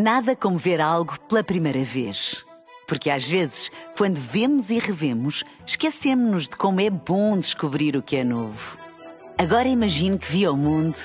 Nada 0.00 0.36
como 0.36 0.56
ver 0.56 0.80
algo 0.80 1.18
pela 1.22 1.42
primeira 1.42 1.82
vez. 1.82 2.46
Porque 2.86 3.10
às 3.10 3.26
vezes, 3.26 3.68
quando 3.96 4.14
vemos 4.14 4.70
e 4.70 4.78
revemos, 4.78 5.42
esquecemos-nos 5.66 6.44
de 6.44 6.56
como 6.56 6.80
é 6.80 6.88
bom 6.88 7.36
descobrir 7.36 7.96
o 7.96 8.02
que 8.02 8.14
é 8.14 8.22
novo. 8.22 8.78
Agora 9.36 9.66
imagine 9.66 10.16
que 10.16 10.30
viu 10.30 10.52
o 10.52 10.56
mundo 10.56 10.96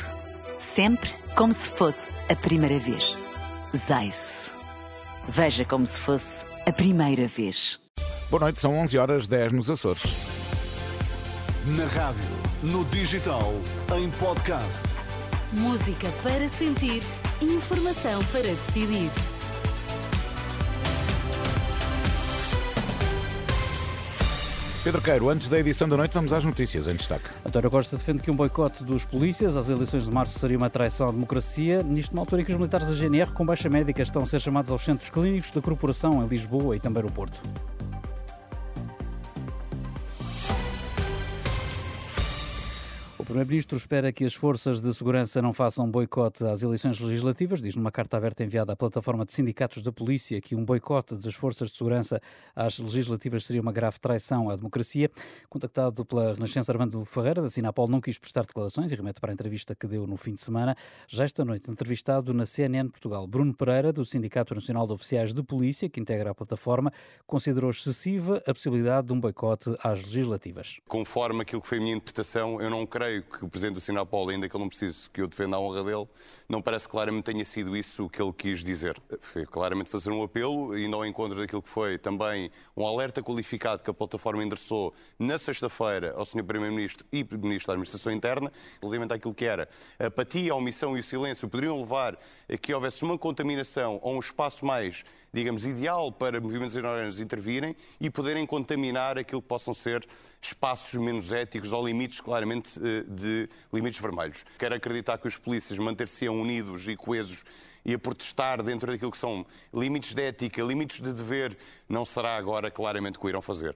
sempre 0.60 1.10
como 1.36 1.52
se 1.52 1.72
fosse 1.72 2.12
a 2.30 2.36
primeira 2.36 2.78
vez. 2.78 3.18
Zais. 3.76 4.52
Veja 5.28 5.66
como 5.66 5.88
se 5.88 6.00
fosse 6.00 6.46
a 6.68 6.72
primeira 6.72 7.28
vez. 7.28 7.80
Boa 8.30 8.42
noite, 8.42 8.62
são 8.62 8.78
11 8.78 8.96
horas 9.00 9.28
10 9.28 9.54
nos 9.54 9.72
Açores. 9.72 10.04
Na 11.66 11.86
rádio, 11.86 12.22
no 12.62 12.86
digital, 12.86 13.54
em 13.98 14.12
podcast. 14.12 14.84
Música 15.54 16.12
para 16.24 16.48
sentir, 16.48 17.04
informação 17.40 18.24
para 18.32 18.42
decidir. 18.42 19.12
Pedro 24.84 25.00
Queiro, 25.00 25.30
antes 25.30 25.50
da 25.50 25.60
edição 25.60 25.88
da 25.88 25.96
noite, 25.96 26.12
vamos 26.12 26.34
às 26.34 26.44
notícias 26.44 26.88
em 26.88 26.96
destaque. 26.96 27.26
António 27.46 27.70
Costa 27.70 27.98
defende 27.98 28.24
que 28.24 28.32
um 28.32 28.36
boicote 28.36 28.84
dos 28.84 29.06
polícias 29.06 29.56
às 29.56 29.70
eleições 29.70 30.06
de 30.06 30.12
março 30.12 30.40
seria 30.40 30.58
uma 30.58 30.72
traição 30.72 31.10
à 31.10 31.12
democracia, 31.12 31.84
nisto 31.84 32.14
numa 32.14 32.24
altura 32.24 32.42
em 32.42 32.46
que 32.46 32.52
os 32.52 32.58
militares 32.58 32.88
da 32.88 32.96
GNR 32.96 33.32
com 33.32 33.46
baixa 33.46 33.70
médica 33.70 34.02
estão 34.02 34.24
a 34.24 34.26
ser 34.26 34.40
chamados 34.40 34.72
aos 34.72 34.84
centros 34.84 35.12
clínicos 35.12 35.52
da 35.52 35.62
corporação 35.62 36.24
em 36.24 36.28
Lisboa 36.28 36.76
e 36.76 36.80
também 36.80 37.04
no 37.04 37.12
Porto. 37.12 37.44
Primeiro-Ministro 43.34 43.76
espera 43.76 44.12
que 44.12 44.24
as 44.24 44.36
forças 44.36 44.80
de 44.80 44.94
segurança 44.94 45.42
não 45.42 45.52
façam 45.52 45.90
boicote 45.90 46.46
às 46.46 46.62
eleições 46.62 47.00
legislativas. 47.00 47.64
Diz 47.64 47.76
numa 47.76 47.92
carta 47.92 48.16
aberta 48.16 48.44
enviada 48.44 48.74
à 48.74 48.76
plataforma 48.76 49.26
de 49.26 49.34
sindicatos 49.34 49.82
da 49.82 49.92
polícia 49.92 50.40
que 50.40 50.56
um 50.56 50.64
boicote 50.64 51.16
das 51.16 51.34
forças 51.34 51.72
de 51.72 51.78
segurança 51.80 52.22
às 52.56 52.78
legislativas 52.78 53.44
seria 53.44 53.60
uma 53.60 53.72
grave 53.72 54.00
traição 54.00 54.52
à 54.52 54.56
democracia. 54.56 55.10
Contactado 55.50 56.06
pela 56.06 56.36
Renascença 56.36 56.72
Armando 56.72 57.04
Ferreira, 57.06 57.42
da 57.42 57.50
Sinapol 57.50 57.88
não 57.88 58.00
quis 58.00 58.20
prestar 58.20 58.46
declarações 58.46 58.92
e 58.92 58.96
remete 58.96 59.20
para 59.20 59.32
a 59.32 59.34
entrevista 59.34 59.74
que 59.74 59.88
deu 59.88 60.06
no 60.06 60.16
fim 60.16 60.36
de 60.36 60.42
semana. 60.42 60.76
Já 61.08 61.24
esta 61.24 61.44
noite, 61.44 61.72
entrevistado 61.72 62.36
na 62.36 62.46
CNN 62.46 62.88
Portugal, 62.88 63.26
Bruno 63.26 63.56
Pereira, 63.56 63.92
do 63.92 64.06
Sindicato 64.06 64.54
Nacional 64.54 64.86
de 64.86 64.94
Oficiais 64.94 65.34
de 65.34 65.42
Polícia, 65.42 65.90
que 65.90 66.00
integra 66.00 66.30
a 66.30 66.36
plataforma, 66.36 66.92
considerou 67.26 67.72
excessiva 67.72 68.44
a 68.46 68.54
possibilidade 68.54 69.08
de 69.08 69.14
um 69.14 69.20
boicote 69.20 69.76
às 69.84 70.04
legislativas. 70.04 70.80
Conforme 70.88 71.42
aquilo 71.42 71.64
que 71.64 71.68
foi 71.68 71.80
a 71.80 71.82
minha 71.82 71.96
interpretação, 71.96 72.62
eu 72.62 72.70
não 72.70 72.86
creio 72.86 73.23
que 73.24 73.46
o 73.46 73.50
Presidente 73.50 73.76
do 73.76 73.82
Sinapol, 73.82 74.30
ainda 74.30 74.48
que 74.48 74.56
ele 74.56 74.64
não 74.64 74.70
precise 74.70 75.10
que 75.10 75.22
eu 75.22 75.28
defenda 75.28 75.58
a 75.58 75.60
honra 75.60 75.84
dele, 75.84 76.08
não 76.48 76.62
parece 76.62 76.88
claramente 76.88 77.24
tenha 77.24 77.46
sido 77.46 77.76
isso 77.76 78.06
o 78.06 78.10
que 78.10 78.22
ele 78.22 78.34
quis 78.34 78.64
dizer. 78.64 78.96
Foi 79.22 79.46
claramente 79.46 79.90
fazer 79.90 80.12
um 80.12 80.22
apelo, 80.22 80.78
indo 80.78 80.96
ao 80.96 81.06
encontro 81.06 81.40
daquilo 81.40 81.62
que 81.62 81.70
foi 81.70 81.98
também 81.98 82.52
um 82.76 82.86
alerta 82.86 83.24
qualificado 83.24 83.82
que 83.82 83.90
a 83.90 83.94
plataforma 83.94 84.44
endereçou 84.44 84.94
na 85.18 85.38
sexta-feira 85.38 86.14
ao 86.16 86.26
Sr. 86.26 86.44
Primeiro-Ministro 86.44 87.06
e 87.12 87.24
Ministro 87.24 87.68
da 87.68 87.74
Administração 87.74 88.12
Interna, 88.12 88.52
relativamente 88.82 89.14
àquilo 89.14 89.34
que 89.34 89.46
era 89.46 89.68
a 90.00 90.08
apatia, 90.08 90.52
a 90.52 90.56
omissão 90.56 90.96
e 90.98 91.00
o 91.00 91.04
silêncio, 91.04 91.48
poderiam 91.48 91.80
levar 91.80 92.18
a 92.50 92.58
que 92.58 92.74
houvesse 92.74 93.04
uma 93.04 93.18
contaminação 93.18 94.00
ou 94.02 94.16
um 94.16 94.20
espaço 94.20 94.66
mais, 94.66 95.04
digamos, 95.34 95.66
ideal 95.66 96.12
para 96.12 96.40
movimentos 96.40 96.76
inorgânicos 96.76 97.20
intervirem 97.20 97.76
e 98.00 98.10
poderem 98.10 98.46
contaminar 98.46 99.18
aquilo 99.18 99.42
que 99.42 99.48
possam 99.48 99.74
ser 99.74 100.08
espaços 100.42 101.00
menos 101.00 101.32
éticos 101.32 101.72
ou 101.72 101.86
limites 101.86 102.20
claramente 102.20 102.80
de 103.14 103.48
limites 103.72 104.00
vermelhos. 104.00 104.44
Quero 104.58 104.76
acreditar 104.76 105.18
que 105.18 105.28
os 105.28 105.38
polícias 105.38 105.78
manter-se-ão 105.80 106.40
unidos 106.42 106.88
e 106.88 106.96
coesos 106.96 107.44
e 107.86 107.94
a 107.94 108.00
protestar 108.00 108.64
dentro 108.64 108.92
daquilo 108.92 109.12
que 109.12 109.18
são 109.18 109.46
limites 109.74 110.14
de 110.14 110.24
ética, 110.24 110.62
limites 110.62 111.02
de 111.02 111.14
dever, 111.14 111.58
não 111.88 112.06
será 112.06 112.36
agora 112.36 112.72
claramente 112.72 113.18
o 113.18 113.22
que 113.22 113.28
irão 113.28 113.42
fazer. 113.42 113.76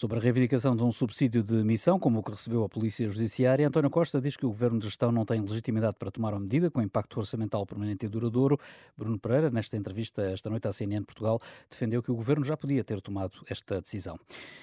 Sobre 0.00 0.16
a 0.16 0.22
reivindicação 0.22 0.76
de 0.76 0.84
um 0.84 0.92
subsídio 0.92 1.42
de 1.42 1.56
missão, 1.64 1.98
como 1.98 2.20
o 2.20 2.22
que 2.22 2.30
recebeu 2.30 2.62
a 2.62 2.68
Polícia 2.68 3.08
Judiciária, 3.08 3.66
António 3.66 3.90
Costa 3.90 4.20
diz 4.20 4.36
que 4.36 4.46
o 4.46 4.48
Governo 4.48 4.78
de 4.78 4.84
Gestão 4.84 5.10
não 5.10 5.24
tem 5.24 5.40
legitimidade 5.40 5.96
para 5.98 6.08
tomar 6.08 6.34
uma 6.34 6.38
medida 6.38 6.70
com 6.70 6.80
impacto 6.80 7.18
orçamental 7.18 7.66
permanente 7.66 8.06
e 8.06 8.08
duradouro. 8.08 8.56
Bruno 8.96 9.18
Pereira, 9.18 9.50
nesta 9.50 9.76
entrevista 9.76 10.22
esta 10.22 10.48
noite 10.48 10.68
à 10.68 10.72
CNN 10.72 11.02
Portugal, 11.02 11.40
defendeu 11.68 12.00
que 12.00 12.12
o 12.12 12.14
Governo 12.14 12.44
já 12.44 12.56
podia 12.56 12.84
ter 12.84 13.00
tomado 13.00 13.40
esta 13.50 13.80
decisão. 13.80 14.16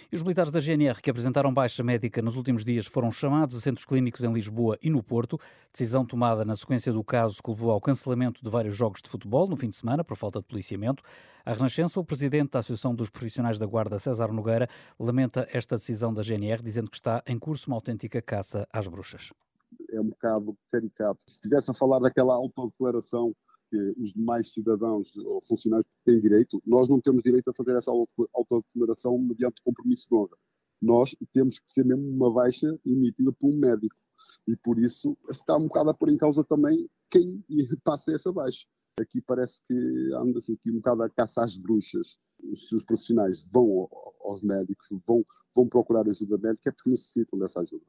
E 0.10 0.16
os 0.16 0.24
militares 0.24 0.52
da 0.52 0.62
GNR 0.62 1.02
que 1.02 1.10
apresentaram 1.10 1.54
baixa 1.54 1.84
médica 1.84 2.22
nos 2.22 2.38
últimos 2.38 2.64
dias 2.64 2.86
foram 2.86 3.12
chamados 3.12 3.58
a 3.58 3.60
centros 3.60 3.86
clínicos 3.86 4.24
em 4.24 4.32
Lisboa 4.32 4.78
e 4.82 4.90
no 4.90 5.04
Porto, 5.04 5.38
decisão 5.70 6.06
tomada 6.06 6.46
na 6.46 6.56
sequência 6.56 6.94
do 6.94 7.04
caso 7.04 7.44
que 7.44 7.50
levou 7.50 7.72
ao 7.72 7.82
cancelamento 7.82 8.42
de 8.42 8.50
vários 8.50 8.74
jogos 8.74 9.02
de 9.04 9.10
futebol 9.10 9.50
no 9.50 9.58
fim 9.58 9.68
de 9.68 9.76
semana 9.76 10.02
por 10.02 10.16
falta 10.16 10.40
de 10.40 10.46
policiamento. 10.46 11.04
A 11.46 11.54
Renascença, 11.54 12.00
o 12.00 12.04
presidente 12.04 12.54
da 12.54 12.60
Associação 12.60 12.96
dos 12.96 13.08
Profissionais 13.08 13.60
da 13.60 13.68
Guarda, 13.68 14.00
César 14.00 14.30
Nogueira, 14.30 14.68
lamenta 15.00 15.25
esta 15.50 15.76
decisão 15.76 16.14
da 16.14 16.22
GNR, 16.22 16.62
dizendo 16.62 16.90
que 16.90 16.98
está 16.98 17.24
em 17.28 17.38
curso 17.38 17.68
uma 17.68 17.78
autêntica 17.78 18.22
caça 18.22 18.68
às 18.72 18.88
bruxas. 18.88 19.32
É 19.92 20.00
um 20.00 20.10
bocado 20.10 20.58
caricato. 20.72 21.24
Se 21.28 21.36
estivesse 21.36 21.72
a 21.72 21.74
falar 21.74 22.00
daquela 22.00 22.34
autodeclaração 22.34 23.36
que 23.70 23.78
os 23.98 24.14
demais 24.14 24.54
cidadãos 24.54 25.16
ou 25.18 25.42
funcionários 25.44 25.88
têm 26.06 26.20
direito, 26.20 26.62
nós 26.66 26.88
não 26.88 27.02
temos 27.02 27.24
direito 27.24 27.50
a 27.50 27.54
fazer 27.54 27.76
essa 27.76 27.92
autodeclaração 28.34 29.18
mediante 29.18 29.62
compromisso 29.64 30.08
de 30.08 30.16
honra. 30.16 30.38
Nós 30.82 31.16
temos 31.34 31.60
que 31.60 31.72
ser 31.72 31.86
mesmo 31.86 32.08
uma 32.10 32.32
baixa 32.32 32.68
emitida 32.86 33.32
por 33.34 33.50
um 33.50 33.58
médico. 33.58 33.96
E 34.48 34.56
por 34.56 34.80
isso 34.80 35.18
está 35.30 35.56
um 35.58 35.68
bocado 35.68 35.90
a 35.90 35.94
pôr 35.94 36.10
em 36.10 36.18
causa 36.18 36.44
também 36.44 36.90
quem 37.10 37.44
passa 37.84 38.12
essa 38.12 38.32
baixa. 38.32 38.66
Aqui 39.00 39.22
parece 39.22 39.62
que 39.66 39.74
anda-se 40.14 40.54
aqui 40.54 40.72
um 40.72 40.76
bocado 40.76 41.04
a 41.04 41.10
caça 41.10 41.44
às 41.44 41.58
bruxas. 41.58 42.18
Se 42.54 42.76
os 42.76 42.84
profissionais 42.84 43.42
vão 43.52 43.90
aos 44.22 44.42
médicos, 44.42 44.88
vão, 45.08 45.24
vão 45.56 45.68
procurar 45.68 46.08
ajuda 46.08 46.38
médica, 46.38 46.70
é 46.70 46.72
porque 46.72 46.90
necessitam 46.90 47.40
dessa 47.40 47.62
ajuda. 47.62 47.86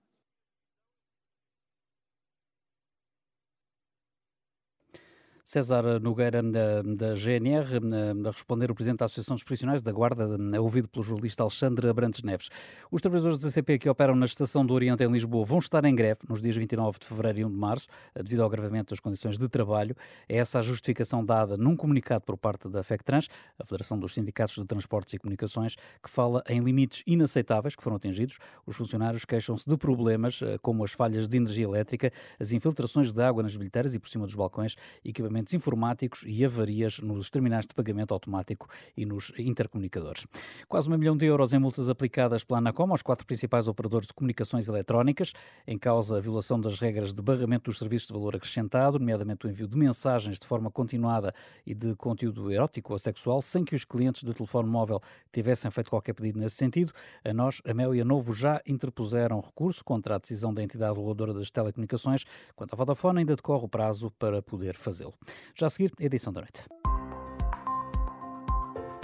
César 5.48 6.00
Nogueira, 6.00 6.42
da, 6.42 6.82
da 6.82 7.14
GNR, 7.14 7.78
a 8.26 8.30
responder 8.32 8.68
o 8.68 8.74
Presidente 8.74 8.98
da 8.98 9.04
Associação 9.04 9.36
dos 9.36 9.44
Profissionais 9.44 9.80
da 9.80 9.92
Guarda, 9.92 10.26
ouvido 10.60 10.88
pelo 10.88 11.04
jornalista 11.04 11.44
Alexandre 11.44 11.88
Abrantes 11.88 12.24
Neves. 12.24 12.48
Os 12.90 13.00
trabalhadores 13.00 13.38
da 13.38 13.48
CP 13.48 13.78
que 13.78 13.88
operam 13.88 14.16
na 14.16 14.26
Estação 14.26 14.66
do 14.66 14.74
Oriente 14.74 15.04
em 15.04 15.06
Lisboa 15.08 15.44
vão 15.44 15.60
estar 15.60 15.84
em 15.84 15.94
greve 15.94 16.22
nos 16.28 16.42
dias 16.42 16.56
29 16.56 16.98
de 16.98 17.06
fevereiro 17.06 17.38
e 17.38 17.44
1 17.44 17.50
de 17.52 17.56
março, 17.56 17.86
devido 18.16 18.40
ao 18.40 18.48
agravamento 18.48 18.90
das 18.90 18.98
condições 18.98 19.38
de 19.38 19.48
trabalho. 19.48 19.94
É 20.28 20.38
essa 20.38 20.58
a 20.58 20.62
justificação 20.62 21.24
dada 21.24 21.56
num 21.56 21.76
comunicado 21.76 22.24
por 22.24 22.36
parte 22.36 22.68
da 22.68 22.82
FECTRANS, 22.82 23.28
a 23.56 23.64
Federação 23.64 24.00
dos 24.00 24.14
Sindicatos 24.14 24.56
de 24.56 24.64
Transportes 24.64 25.14
e 25.14 25.18
Comunicações, 25.18 25.76
que 26.02 26.10
fala 26.10 26.42
em 26.48 26.58
limites 26.58 27.04
inaceitáveis 27.06 27.76
que 27.76 27.84
foram 27.84 27.98
atingidos. 27.98 28.40
Os 28.66 28.76
funcionários 28.76 29.24
queixam-se 29.24 29.70
de 29.70 29.76
problemas 29.76 30.42
eh, 30.42 30.58
como 30.60 30.82
as 30.82 30.90
falhas 30.90 31.28
de 31.28 31.36
energia 31.36 31.66
elétrica, 31.66 32.10
as 32.40 32.50
infiltrações 32.50 33.12
de 33.12 33.22
água 33.22 33.44
nas 33.44 33.56
bilheteiras 33.56 33.94
e 33.94 34.00
por 34.00 34.08
cima 34.08 34.26
dos 34.26 34.34
balcões, 34.34 34.74
equipamentos 35.04 35.35
equipamentos 35.36 35.54
informáticos 35.54 36.24
e 36.26 36.44
avarias 36.44 36.98
nos 36.98 37.28
terminais 37.28 37.66
de 37.66 37.74
pagamento 37.74 38.14
automático 38.14 38.68
e 38.96 39.04
nos 39.04 39.32
intercomunicadores. 39.38 40.26
Quase 40.68 40.88
um 40.88 40.96
milhão 40.96 41.16
de 41.16 41.26
euros 41.26 41.52
em 41.52 41.58
multas 41.58 41.88
aplicadas 41.88 42.42
pela 42.44 42.58
Anacom 42.58 42.90
aos 42.90 43.02
quatro 43.02 43.26
principais 43.26 43.68
operadores 43.68 44.06
de 44.06 44.14
comunicações 44.14 44.68
eletrónicas, 44.68 45.32
em 45.66 45.78
causa 45.78 46.16
a 46.16 46.20
violação 46.20 46.60
das 46.60 46.80
regras 46.80 47.12
de 47.12 47.20
barramento 47.22 47.70
dos 47.70 47.78
serviços 47.78 48.08
de 48.08 48.14
valor 48.14 48.36
acrescentado, 48.36 48.98
nomeadamente 48.98 49.46
o 49.46 49.50
envio 49.50 49.68
de 49.68 49.76
mensagens 49.76 50.38
de 50.38 50.46
forma 50.46 50.70
continuada 50.70 51.34
e 51.66 51.74
de 51.74 51.94
conteúdo 51.96 52.50
erótico 52.50 52.92
ou 52.92 52.98
sexual, 52.98 53.40
sem 53.42 53.64
que 53.64 53.74
os 53.74 53.84
clientes 53.84 54.22
de 54.22 54.32
telefone 54.32 54.68
móvel 54.68 55.00
tivessem 55.32 55.70
feito 55.70 55.90
qualquer 55.90 56.14
pedido 56.14 56.38
nesse 56.38 56.56
sentido. 56.56 56.92
A 57.24 57.32
nós, 57.32 57.60
a 57.66 57.74
Mel 57.74 57.94
e 57.94 58.00
a 58.00 58.04
Novo 58.04 58.32
já 58.32 58.60
interpuseram 58.66 59.40
recurso 59.40 59.84
contra 59.84 60.14
a 60.14 60.18
decisão 60.18 60.52
da 60.52 60.62
entidade 60.62 60.94
reguladora 60.94 61.34
das 61.34 61.50
telecomunicações. 61.50 62.24
Quanto 62.54 62.72
à 62.72 62.76
Vodafone, 62.76 63.20
ainda 63.20 63.36
decorre 63.36 63.64
o 63.64 63.68
prazo 63.68 64.10
para 64.18 64.40
poder 64.40 64.76
fazê-lo. 64.76 65.14
Já 65.54 65.66
a 65.66 65.70
seguir, 65.70 65.92
edição 65.98 66.32
da 66.32 66.40
noite. 66.40 66.64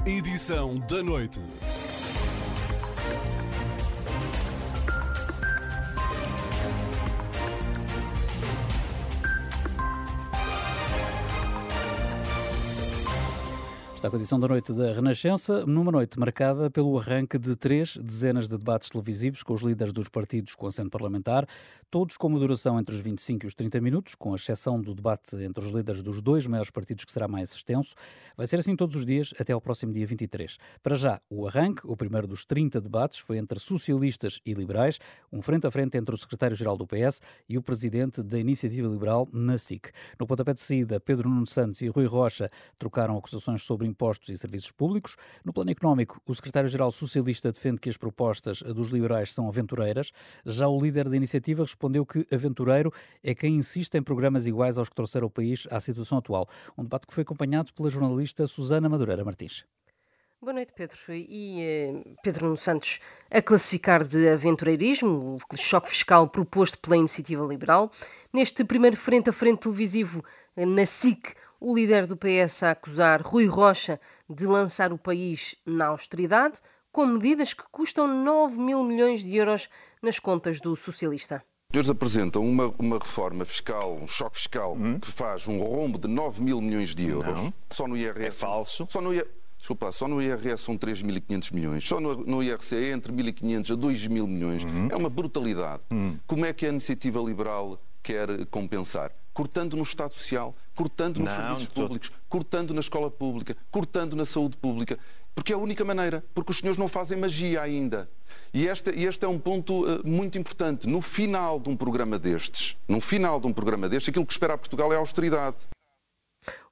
Edição 0.07 0.79
da 0.81 1.03
noite. 1.03 1.41
Está 14.03 14.11
com 14.11 14.17
a 14.17 14.39
da 14.41 14.49
noite 14.49 14.73
da 14.73 14.93
Renascença, 14.93 15.65
numa 15.65 15.93
noite 15.93 16.19
marcada 16.19 16.69
pelo 16.69 16.99
arranque 16.99 17.39
de 17.39 17.55
três 17.55 17.97
dezenas 17.97 18.49
de 18.49 18.59
debates 18.59 18.91
televisivos 18.91 19.45
com 19.45 19.55
os 19.55 19.63
líderes 19.63 19.93
dos 19.93 20.09
partidos 20.09 20.57
com 20.57 20.67
assento 20.67 20.91
parlamentar, 20.91 21.47
todos 21.89 22.17
com 22.17 22.27
uma 22.27 22.41
duração 22.41 22.81
entre 22.81 22.93
os 22.93 23.01
25 23.01 23.45
e 23.45 23.47
os 23.47 23.55
30 23.55 23.81
minutos, 23.81 24.17
com 24.17 24.35
exceção 24.35 24.83
do 24.83 24.93
debate 24.93 25.37
entre 25.37 25.65
os 25.65 25.71
líderes 25.71 26.03
dos 26.03 26.21
dois 26.21 26.49
maiores 26.49 26.69
partidos 26.69 27.05
que 27.05 27.13
será 27.13 27.29
mais 27.29 27.53
extenso. 27.53 27.95
Vai 28.37 28.45
ser 28.49 28.59
assim 28.59 28.75
todos 28.75 28.97
os 28.97 29.07
dias 29.07 29.33
até 29.39 29.53
ao 29.53 29.61
próximo 29.61 29.93
dia 29.93 30.05
23. 30.05 30.59
Para 30.83 30.97
já, 30.97 31.21
o 31.31 31.47
arranque, 31.47 31.83
o 31.85 31.97
primeiro 31.97 32.27
dos 32.27 32.45
30 32.45 32.81
debates, 32.81 33.21
foi 33.21 33.39
entre 33.39 33.61
socialistas 33.61 34.41
e 34.45 34.53
liberais, 34.53 34.99
um 35.33 35.41
frente 35.41 35.65
a 35.65 35.71
frente 35.71 35.97
entre 35.97 36.13
o 36.13 36.19
secretário-geral 36.19 36.77
do 36.77 36.89
PS 36.89 37.21
e 37.49 37.57
o 37.57 37.63
presidente 37.63 38.21
da 38.21 38.37
Iniciativa 38.37 38.89
Liberal 38.89 39.29
na 39.33 39.57
SIC. 39.59 39.91
No 40.19 40.27
pontapé 40.27 40.55
de 40.55 40.61
saída, 40.61 40.99
Pedro 40.99 41.29
Nuno 41.29 41.47
Santos 41.47 41.83
e 41.83 41.87
Rui 41.87 42.07
Rocha 42.07 42.49
trocaram 42.81 43.17
acusações 43.17 43.63
sobre 43.63 43.92
impostos 43.93 44.31
e 44.31 44.39
serviços 44.39 44.73
públicos. 44.73 45.17
No 45.45 45.53
plano 45.53 45.71
económico, 45.71 46.21
o 46.27 46.35
secretário-geral 46.35 46.91
socialista 46.91 47.53
defende 47.53 47.81
que 47.81 47.89
as 47.89 47.97
propostas 47.97 48.63
dos 48.63 48.91
liberais 48.91 49.33
são 49.33 49.47
aventureiras. 49.49 50.11
Já 50.45 50.67
o 50.67 50.81
líder 50.81 51.09
da 51.09 51.17
iniciativa 51.17 51.63
respondeu 51.63 52.05
que 52.05 52.27
aventureiro 52.33 52.91
é 53.23 53.35
quem 53.35 53.57
insiste 53.57 53.95
em 53.95 54.03
programas 54.03 54.47
iguais 54.47 54.79
aos 54.79 54.89
que 54.89 54.95
trouxeram 54.95 55.27
o 55.27 55.31
país 55.31 55.67
à 55.71 55.79
situação 55.79 56.19
atual. 56.19 56.49
Um 56.77 56.83
debate 56.83 57.07
que 57.07 57.15
foi 57.15 57.23
acompanhado 57.23 57.73
pela 57.75 57.91
jornalista 57.91 58.47
Susana 58.47 58.89
Madureira 58.89 59.25
Martins. 59.25 59.65
Boa 60.43 60.55
noite, 60.55 60.73
Pedro. 60.75 60.99
E 61.09 61.63
eh, 61.63 62.15
Pedro 62.21 62.47
Nuno 62.47 62.57
Santos 62.57 62.99
a 63.31 63.41
classificar 63.41 64.03
de 64.03 64.29
aventureirismo 64.29 65.37
o 65.37 65.57
choque 65.57 65.91
fiscal 65.91 66.29
proposto 66.29 66.81
pela 66.81 66.97
Iniciativa 66.97 67.47
Liberal. 67.47 67.93
Neste 68.33 68.65
primeiro 68.65 68.97
frente 68.97 69.31
a 69.31 69.33
frente 69.33 69.61
televisivo 69.61 70.21
eh, 70.57 70.67
na 70.67 70.85
SIC, 70.85 71.37
o 71.63 71.73
líder 71.77 72.09
do 72.09 72.17
PS 72.17 72.65
a 72.65 72.73
acusar 72.73 73.23
Rui 73.23 73.47
Rocha 73.47 74.01
de 74.29 74.45
lançar 74.47 74.93
o 74.93 74.99
país 74.99 75.55
na 75.65 75.87
austeridade, 75.87 76.61
com 76.91 77.07
medidas 77.07 77.55
que 77.55 77.63
custam 77.71 78.09
9 78.25 78.59
mil 78.59 78.83
milhões 78.83 79.23
de 79.23 79.37
euros 79.37 79.69
nas 80.03 80.19
contas 80.19 80.61
do 80.61 80.75
socialista. 80.75 81.37
Os 81.69 81.75
senhores 81.75 81.89
apresentam 81.89 82.43
uma, 82.43 82.75
uma 82.79 82.99
reforma 82.99 83.45
fiscal, 83.45 83.95
um 83.95 84.09
choque 84.09 84.39
fiscal, 84.39 84.75
hum? 84.75 84.99
que 84.99 85.11
faz 85.11 85.47
um 85.47 85.61
rombo 85.61 85.99
de 85.99 86.09
9 86.09 86.43
mil 86.43 86.61
milhões 86.61 86.97
de 86.97 87.07
euros. 87.07 87.33
Não. 87.33 87.55
Só 87.71 87.87
no 87.87 87.97
IRS. 87.97 88.25
É 88.25 88.31
falso. 88.33 88.89
Só 88.91 89.01
no 89.01 89.15
IRS. 89.15 89.31
Desculpa, 89.57 89.93
só 89.93 90.09
no 90.09 90.21
IRS 90.21 90.65
são 90.65 90.77
3.500 90.77 91.55
milhões, 91.55 91.87
só 91.87 92.01
no, 92.01 92.17
no 92.17 92.43
IRC 92.43 92.75
é 92.75 92.91
entre 92.91 93.13
1.500 93.13 93.73
a 93.73 93.77
2.000 93.77 94.27
milhões. 94.27 94.65
Uhum. 94.65 94.89
É 94.91 94.97
uma 94.97 95.09
brutalidade. 95.09 95.85
Uhum. 95.93 96.19
Como 96.27 96.45
é 96.45 96.53
que 96.53 96.67
a 96.67 96.69
iniciativa 96.69 97.21
liberal 97.21 97.81
quer 98.03 98.45
compensar? 98.47 99.13
Cortando 99.33 99.77
no 99.77 99.83
Estado 99.83 100.13
Social, 100.15 100.55
cortando 100.75 101.19
nos 101.19 101.31
Não, 101.31 101.37
serviços 101.37 101.69
públicos, 101.69 102.13
cortando 102.29 102.75
na 102.75 102.81
escola 102.81 103.11
pública, 103.11 103.57
cortando 103.71 104.15
na 104.15 104.25
saúde 104.25 104.57
pública. 104.57 104.99
Porque 105.35 105.53
é 105.53 105.57
a 105.57 105.59
única 105.59 105.85
maneira, 105.85 106.23
porque 106.35 106.51
os 106.51 106.59
senhores 106.59 106.79
não 106.79 106.89
fazem 106.89 107.19
magia 107.19 107.63
ainda. 107.63 108.11
E 108.53 108.67
este, 108.67 108.91
este 108.91 109.25
é 109.25 109.29
um 109.29 109.39
ponto 109.39 109.85
uh, 109.85 110.07
muito 110.07 110.37
importante. 110.39 110.87
No 110.87 111.01
final 111.01 111.59
de 111.59 111.71
um 111.71 111.77
programa 111.77 112.19
destes, 112.19 112.77
no 112.87 113.01
final 113.01 113.41
de 113.41 113.47
um 113.47 113.53
programa 113.53 113.89
destes, 113.89 114.11
aquilo 114.11 114.27
que 114.27 114.33
espera 114.33 114.55
a 114.55 114.59
Portugal 114.59 114.93
é 114.93 114.97
a 114.97 114.99
austeridade. 114.99 115.57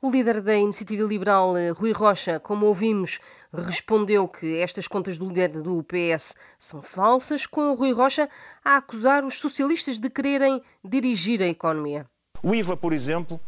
O 0.02 0.10
líder 0.10 0.42
da 0.42 0.56
Iniciativa 0.56 1.06
Liberal, 1.06 1.56
eh, 1.56 1.70
Rui 1.70 1.92
Rocha, 1.92 2.40
como 2.40 2.66
ouvimos, 2.66 3.20
respondeu 3.52 4.26
que 4.26 4.58
estas 4.58 4.88
contas 4.88 5.16
do 5.16 5.28
líder 5.28 5.62
do 5.62 5.84
PS 5.84 6.34
são 6.58 6.82
falsas, 6.82 7.46
com 7.46 7.70
o 7.70 7.74
Rui 7.74 7.92
Rocha 7.92 8.28
a 8.64 8.76
acusar 8.76 9.24
os 9.24 9.38
socialistas 9.38 9.98
de 9.98 10.10
quererem 10.10 10.60
dirigir 10.84 11.40
a 11.42 11.46
economia. 11.46 12.06
O 12.42 12.54
IVA, 12.54 12.76
por 12.76 12.92
exemplo, 12.92 13.40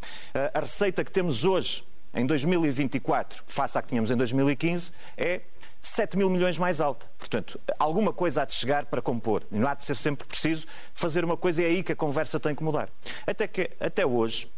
a 0.55 0.61
receita 0.61 1.05
que 1.05 1.11
temos 1.11 1.45
hoje, 1.45 1.85
em 2.15 2.27
2024, 2.27 3.43
face 3.47 3.79
à 3.79 3.83
que 3.83 3.89
tínhamos 3.89 4.11
em 4.11 4.17
2015, 4.17 4.93
é 5.17 5.41
7 5.81 6.17
mil 6.17 6.31
milhões 6.31 6.59
mais 6.59 6.81
alta. 6.81 7.11
Portanto, 7.19 7.61
alguma 7.79 8.13
coisa 8.13 8.43
há 8.43 8.45
de 8.45 8.53
chegar 8.53 8.87
para 8.87 9.03
compor. 9.03 9.43
Não 9.51 9.67
há 9.67 9.75
de 9.75 9.85
ser 9.85 9.97
sempre 9.97 10.27
preciso 10.27 10.67
fazer 10.95 11.25
uma 11.25 11.37
coisa, 11.37 11.63
e 11.63 11.65
é 11.65 11.69
aí 11.69 11.83
que 11.83 11.93
a 11.93 11.97
conversa 11.97 12.39
tem 12.39 12.55
que 12.55 12.63
mudar. 12.63 12.89
Até, 13.27 13.49
que, 13.49 13.71
até 13.81 14.07
hoje, 14.07 14.51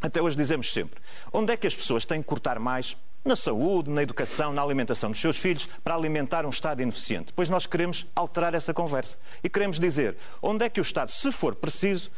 até 0.00 0.20
hoje 0.20 0.36
dizemos 0.36 0.72
sempre: 0.72 1.00
onde 1.32 1.52
é 1.52 1.56
que 1.56 1.66
as 1.66 1.74
pessoas 1.74 2.04
têm 2.04 2.20
que 2.20 2.28
cortar 2.28 2.58
mais? 2.58 2.96
Na 3.24 3.36
saúde, 3.36 3.88
na 3.88 4.02
educação, 4.02 4.52
na 4.52 4.60
alimentação 4.60 5.12
dos 5.12 5.20
seus 5.20 5.36
filhos, 5.36 5.68
para 5.84 5.94
alimentar 5.94 6.44
um 6.44 6.50
Estado 6.50 6.82
ineficiente. 6.82 7.32
Pois 7.32 7.48
nós 7.48 7.66
queremos 7.66 8.04
alterar 8.16 8.52
essa 8.52 8.74
conversa. 8.74 9.16
E 9.44 9.48
queremos 9.48 9.78
dizer 9.78 10.16
onde 10.42 10.64
é 10.64 10.68
que 10.68 10.80
o 10.80 10.82
Estado, 10.82 11.08
se 11.08 11.30
for 11.30 11.54
preciso, 11.54 12.10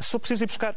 se 0.00 0.10
for 0.10 0.18
preciso 0.18 0.42
ir 0.42 0.46
buscar 0.48 0.74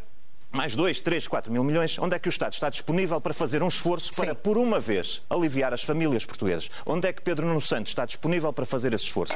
mais 0.51 0.75
2, 0.75 0.99
3, 0.99 1.27
4 1.27 1.51
mil 1.51 1.63
milhões, 1.63 1.97
onde 1.97 2.15
é 2.15 2.19
que 2.19 2.27
o 2.27 2.29
Estado 2.29 2.53
está 2.53 2.69
disponível 2.69 3.19
para 3.21 3.33
fazer 3.33 3.63
um 3.63 3.67
esforço 3.67 4.13
para, 4.15 4.33
Sim. 4.33 4.39
por 4.43 4.57
uma 4.57 4.79
vez, 4.79 5.23
aliviar 5.29 5.73
as 5.73 5.83
famílias 5.83 6.25
portuguesas? 6.25 6.69
Onde 6.85 7.07
é 7.07 7.13
que 7.13 7.21
Pedro 7.21 7.47
Nuno 7.47 7.61
Santos 7.61 7.91
está 7.91 8.05
disponível 8.05 8.51
para 8.51 8.65
fazer 8.65 8.93
esse 8.93 9.05
esforço? 9.05 9.33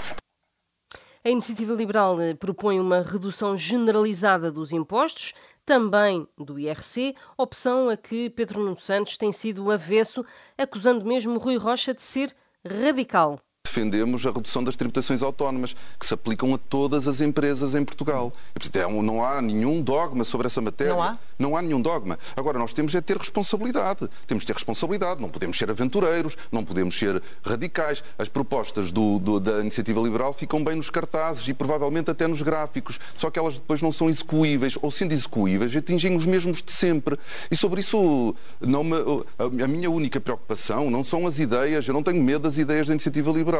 A 1.23 1.29
Iniciativa 1.29 1.73
Liberal 1.73 2.21
eh, 2.21 2.35
propõe 2.35 2.79
uma 2.79 3.01
redução 3.01 3.57
generalizada 3.57 4.51
dos 4.51 4.71
impostos, 4.71 5.33
também 5.65 6.27
do 6.37 6.59
IRC, 6.59 7.15
opção 7.35 7.89
a 7.89 7.97
que 7.97 8.29
Pedro 8.29 8.59
Nuno 8.59 8.77
Santos 8.77 9.17
tem 9.17 9.31
sido 9.31 9.71
avesso, 9.71 10.23
acusando 10.55 11.03
mesmo 11.03 11.39
Rui 11.39 11.57
Rocha 11.57 11.93
de 11.93 12.03
ser 12.03 12.35
radical 12.63 13.39
defendemos 13.65 14.25
a 14.25 14.31
redução 14.31 14.63
das 14.63 14.75
tributações 14.75 15.21
autónomas, 15.21 15.75
que 15.99 16.05
se 16.05 16.13
aplicam 16.13 16.53
a 16.53 16.57
todas 16.57 17.07
as 17.07 17.19
empresas 17.19 17.75
em 17.75 17.83
Portugal. 17.83 18.31
E, 18.55 18.59
portanto, 18.59 18.75
é 18.77 19.01
não 19.01 19.23
há 19.23 19.41
nenhum 19.41 19.81
dogma 19.81 20.23
sobre 20.23 20.47
essa 20.47 20.61
matéria. 20.61 20.93
Não 20.93 21.01
há? 21.01 21.17
Não 21.37 21.57
há 21.57 21.61
nenhum 21.61 21.81
dogma. 21.81 22.17
Agora, 22.35 22.57
nós 22.57 22.73
temos 22.73 22.95
é 22.95 23.01
ter 23.01 23.17
responsabilidade. 23.17 24.07
Temos 24.27 24.43
de 24.43 24.47
ter 24.47 24.53
responsabilidade. 24.53 25.21
Não 25.21 25.29
podemos 25.29 25.57
ser 25.57 25.69
aventureiros, 25.69 26.37
não 26.51 26.63
podemos 26.63 26.97
ser 26.97 27.21
radicais. 27.43 28.03
As 28.17 28.29
propostas 28.29 28.91
do, 28.91 29.19
do, 29.19 29.39
da 29.39 29.59
iniciativa 29.59 29.99
liberal 29.99 30.31
ficam 30.33 30.63
bem 30.63 30.75
nos 30.75 30.89
cartazes 30.89 31.47
e 31.47 31.53
provavelmente 31.53 32.11
até 32.11 32.27
nos 32.27 32.41
gráficos, 32.41 32.99
só 33.17 33.29
que 33.29 33.39
elas 33.39 33.55
depois 33.55 33.81
não 33.81 33.91
são 33.91 34.09
execuíveis, 34.09 34.77
ou 34.81 34.91
sendo 34.91 35.13
execuíveis, 35.13 35.75
atingem 35.75 36.15
os 36.15 36.25
mesmos 36.25 36.61
de 36.61 36.71
sempre. 36.71 37.17
E 37.49 37.55
sobre 37.55 37.81
isso, 37.81 38.35
não 38.61 38.83
me, 38.83 38.95
a 39.39 39.67
minha 39.67 39.89
única 39.89 40.19
preocupação 40.19 40.89
não 40.89 41.03
são 41.03 41.25
as 41.27 41.39
ideias, 41.39 41.87
eu 41.87 41.93
não 41.93 42.03
tenho 42.03 42.21
medo 42.21 42.43
das 42.43 42.57
ideias 42.57 42.87
da 42.87 42.93
iniciativa 42.93 43.31
liberal. 43.31 43.54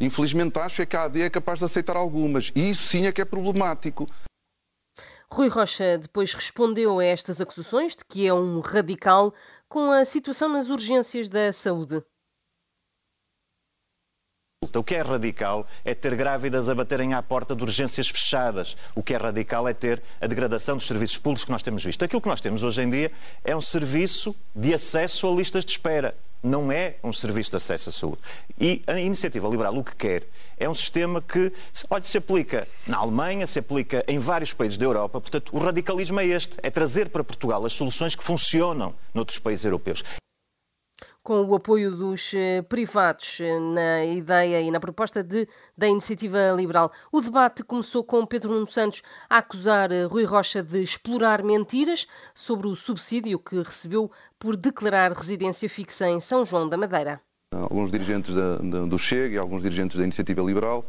Infelizmente 0.00 0.58
acho 0.58 0.82
é 0.82 0.86
que 0.86 0.96
a 0.96 1.04
AD 1.04 1.22
é 1.22 1.30
capaz 1.30 1.58
de 1.58 1.64
aceitar 1.64 1.96
algumas. 1.96 2.50
E 2.54 2.70
isso 2.70 2.86
sim 2.86 3.06
é 3.06 3.12
que 3.12 3.20
é 3.20 3.24
problemático. 3.24 4.08
Rui 5.32 5.48
Rocha 5.48 5.98
depois 5.98 6.34
respondeu 6.34 6.98
a 6.98 7.04
estas 7.04 7.40
acusações 7.40 7.96
de 7.96 8.04
que 8.04 8.26
é 8.26 8.34
um 8.34 8.60
radical 8.60 9.32
com 9.68 9.92
a 9.92 10.04
situação 10.04 10.48
nas 10.48 10.68
urgências 10.68 11.28
da 11.28 11.52
saúde. 11.52 12.02
O 14.74 14.84
que 14.84 14.94
é 14.94 15.02
radical 15.02 15.66
é 15.84 15.94
ter 15.94 16.14
grávidas 16.14 16.68
a 16.68 16.74
baterem 16.74 17.14
à 17.14 17.22
porta 17.22 17.56
de 17.56 17.62
urgências 17.62 18.08
fechadas. 18.08 18.76
O 18.94 19.02
que 19.02 19.14
é 19.14 19.16
radical 19.16 19.66
é 19.66 19.74
ter 19.74 20.02
a 20.20 20.26
degradação 20.26 20.76
dos 20.76 20.86
serviços 20.86 21.18
públicos 21.18 21.44
que 21.44 21.50
nós 21.50 21.62
temos 21.62 21.84
visto. 21.84 22.04
Aquilo 22.04 22.20
que 22.20 22.28
nós 22.28 22.40
temos 22.40 22.62
hoje 22.62 22.82
em 22.82 22.90
dia 22.90 23.10
é 23.44 23.54
um 23.56 23.60
serviço 23.60 24.34
de 24.54 24.74
acesso 24.74 25.28
a 25.28 25.34
listas 25.34 25.64
de 25.64 25.72
espera. 25.72 26.14
Não 26.42 26.72
é 26.72 26.96
um 27.04 27.12
serviço 27.12 27.50
de 27.50 27.56
acesso 27.56 27.90
à 27.90 27.92
saúde. 27.92 28.18
E 28.58 28.82
a 28.86 28.98
iniciativa 28.98 29.46
liberal 29.48 29.76
o 29.76 29.84
que 29.84 29.94
quer 29.94 30.26
é 30.56 30.68
um 30.68 30.74
sistema 30.74 31.20
que 31.20 31.52
olha, 31.88 32.04
se 32.04 32.16
aplica 32.16 32.66
na 32.86 32.98
Alemanha, 32.98 33.46
se 33.46 33.58
aplica 33.58 34.04
em 34.08 34.18
vários 34.18 34.52
países 34.52 34.78
da 34.78 34.84
Europa. 34.84 35.20
Portanto, 35.20 35.54
o 35.54 35.58
radicalismo 35.58 36.18
é 36.18 36.26
este: 36.26 36.56
é 36.62 36.70
trazer 36.70 37.10
para 37.10 37.22
Portugal 37.22 37.64
as 37.64 37.72
soluções 37.72 38.14
que 38.14 38.24
funcionam 38.24 38.94
noutros 39.12 39.38
países 39.38 39.64
europeus 39.64 40.02
com 41.30 41.44
o 41.44 41.54
apoio 41.54 41.92
dos 41.92 42.34
eh, 42.34 42.60
privados 42.62 43.38
eh, 43.40 43.60
na 43.60 44.04
ideia 44.04 44.60
e 44.60 44.68
na 44.68 44.80
proposta 44.80 45.22
de, 45.22 45.46
da 45.78 45.86
iniciativa 45.86 46.50
liberal. 46.56 46.90
O 47.12 47.20
debate 47.20 47.62
começou 47.62 48.02
com 48.02 48.26
Pedro 48.26 48.54
Nuno 48.54 48.68
Santos 48.68 49.00
a 49.28 49.38
acusar 49.38 49.92
eh, 49.92 50.06
Rui 50.06 50.24
Rocha 50.24 50.60
de 50.60 50.82
explorar 50.82 51.44
mentiras 51.44 52.08
sobre 52.34 52.66
o 52.66 52.74
subsídio 52.74 53.38
que 53.38 53.62
recebeu 53.62 54.10
por 54.40 54.56
declarar 54.56 55.12
residência 55.12 55.68
fixa 55.68 56.08
em 56.08 56.18
São 56.18 56.44
João 56.44 56.68
da 56.68 56.76
Madeira. 56.76 57.20
Alguns 57.54 57.92
dirigentes 57.92 58.34
da, 58.34 58.56
da, 58.56 58.84
do 58.86 58.98
Chega 58.98 59.36
e 59.36 59.38
alguns 59.38 59.62
dirigentes 59.62 59.96
da 59.96 60.02
iniciativa 60.02 60.42
liberal 60.42 60.84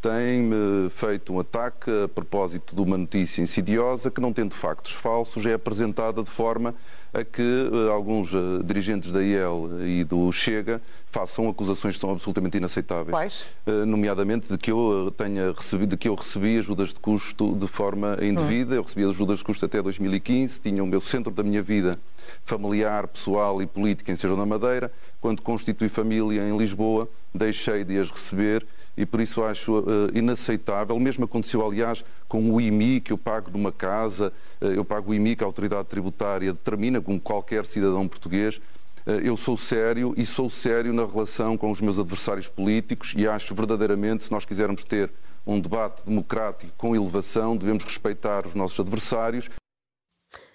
têm-me 0.00 0.88
feito 0.90 1.32
um 1.32 1.40
ataque 1.40 1.90
a 2.04 2.08
propósito 2.08 2.74
de 2.74 2.80
uma 2.80 2.96
notícia 2.96 3.42
insidiosa 3.42 4.10
que, 4.10 4.20
não 4.20 4.32
tendo 4.32 4.54
factos 4.54 4.92
falsos, 4.92 5.44
é 5.44 5.52
apresentada 5.52 6.22
de 6.22 6.30
forma 6.30 6.74
a 7.12 7.24
que 7.24 7.42
uh, 7.42 7.90
alguns 7.90 8.32
uh, 8.32 8.62
dirigentes 8.64 9.10
da 9.12 9.22
IEL 9.22 9.68
e 9.84 10.04
do 10.04 10.30
Chega 10.30 10.80
façam 11.06 11.48
acusações 11.48 11.96
que 11.96 12.00
são 12.00 12.10
absolutamente 12.12 12.56
inaceitáveis. 12.56 13.10
Quais? 13.10 13.44
Uh, 13.66 13.84
nomeadamente 13.84 14.48
de 14.48 14.56
que 14.56 14.70
eu 14.70 15.12
tenha 15.16 15.52
recebido, 15.52 15.90
de 15.90 15.96
que 15.96 16.08
eu 16.08 16.14
recebi 16.14 16.58
ajudas 16.58 16.90
de 16.90 17.00
custo 17.00 17.54
de 17.56 17.66
forma 17.66 18.16
indevida. 18.22 18.74
Hum. 18.74 18.78
Eu 18.78 18.82
recebi 18.84 19.04
ajudas 19.04 19.38
de 19.38 19.44
custo 19.44 19.66
até 19.66 19.82
2015, 19.82 20.60
tinha 20.60 20.82
o 20.82 20.86
meu 20.86 21.00
centro 21.00 21.32
da 21.32 21.42
minha 21.42 21.62
vida 21.62 21.98
familiar, 22.44 23.08
pessoal 23.08 23.60
e 23.60 23.66
política 23.66 24.12
em 24.12 24.16
Sejão 24.16 24.36
da 24.36 24.46
Madeira. 24.46 24.92
Quando 25.20 25.42
constituí 25.42 25.88
família 25.88 26.48
em 26.48 26.56
Lisboa, 26.56 27.08
deixei 27.34 27.82
de 27.84 27.98
as 27.98 28.08
receber 28.08 28.64
e 28.96 29.06
por 29.06 29.20
isso 29.20 29.42
acho 29.42 29.80
uh, 29.80 30.10
inaceitável. 30.12 30.96
O 30.96 31.00
mesmo 31.00 31.24
aconteceu, 31.24 31.64
aliás, 31.66 32.04
com 32.28 32.52
o 32.52 32.60
IMI, 32.60 33.00
que 33.00 33.12
eu 33.12 33.18
pago 33.18 33.50
numa 33.50 33.72
casa, 33.72 34.32
uh, 34.60 34.66
eu 34.66 34.84
pago 34.84 35.10
o 35.10 35.14
IMI 35.14 35.36
que 35.36 35.44
a 35.44 35.46
autoridade 35.46 35.88
tributária 35.88 36.52
determina, 36.52 37.00
como 37.00 37.20
qualquer 37.20 37.64
cidadão 37.66 38.06
português. 38.08 38.60
Eh, 39.06 39.20
eu 39.24 39.36
sou 39.36 39.56
sério 39.56 40.14
e 40.16 40.26
sou 40.26 40.50
sério 40.50 40.92
na 40.92 41.06
relação 41.06 41.56
com 41.56 41.70
os 41.70 41.80
meus 41.80 41.98
adversários 41.98 42.48
políticos 42.48 43.14
e 43.16 43.26
acho 43.26 43.54
verdadeiramente, 43.54 44.24
se 44.24 44.32
nós 44.32 44.44
quisermos 44.44 44.84
ter 44.84 45.10
um 45.46 45.58
debate 45.58 46.04
democrático 46.04 46.72
com 46.76 46.94
elevação, 46.94 47.56
devemos 47.56 47.84
respeitar 47.84 48.46
os 48.46 48.54
nossos 48.54 48.78
adversários. 48.78 49.48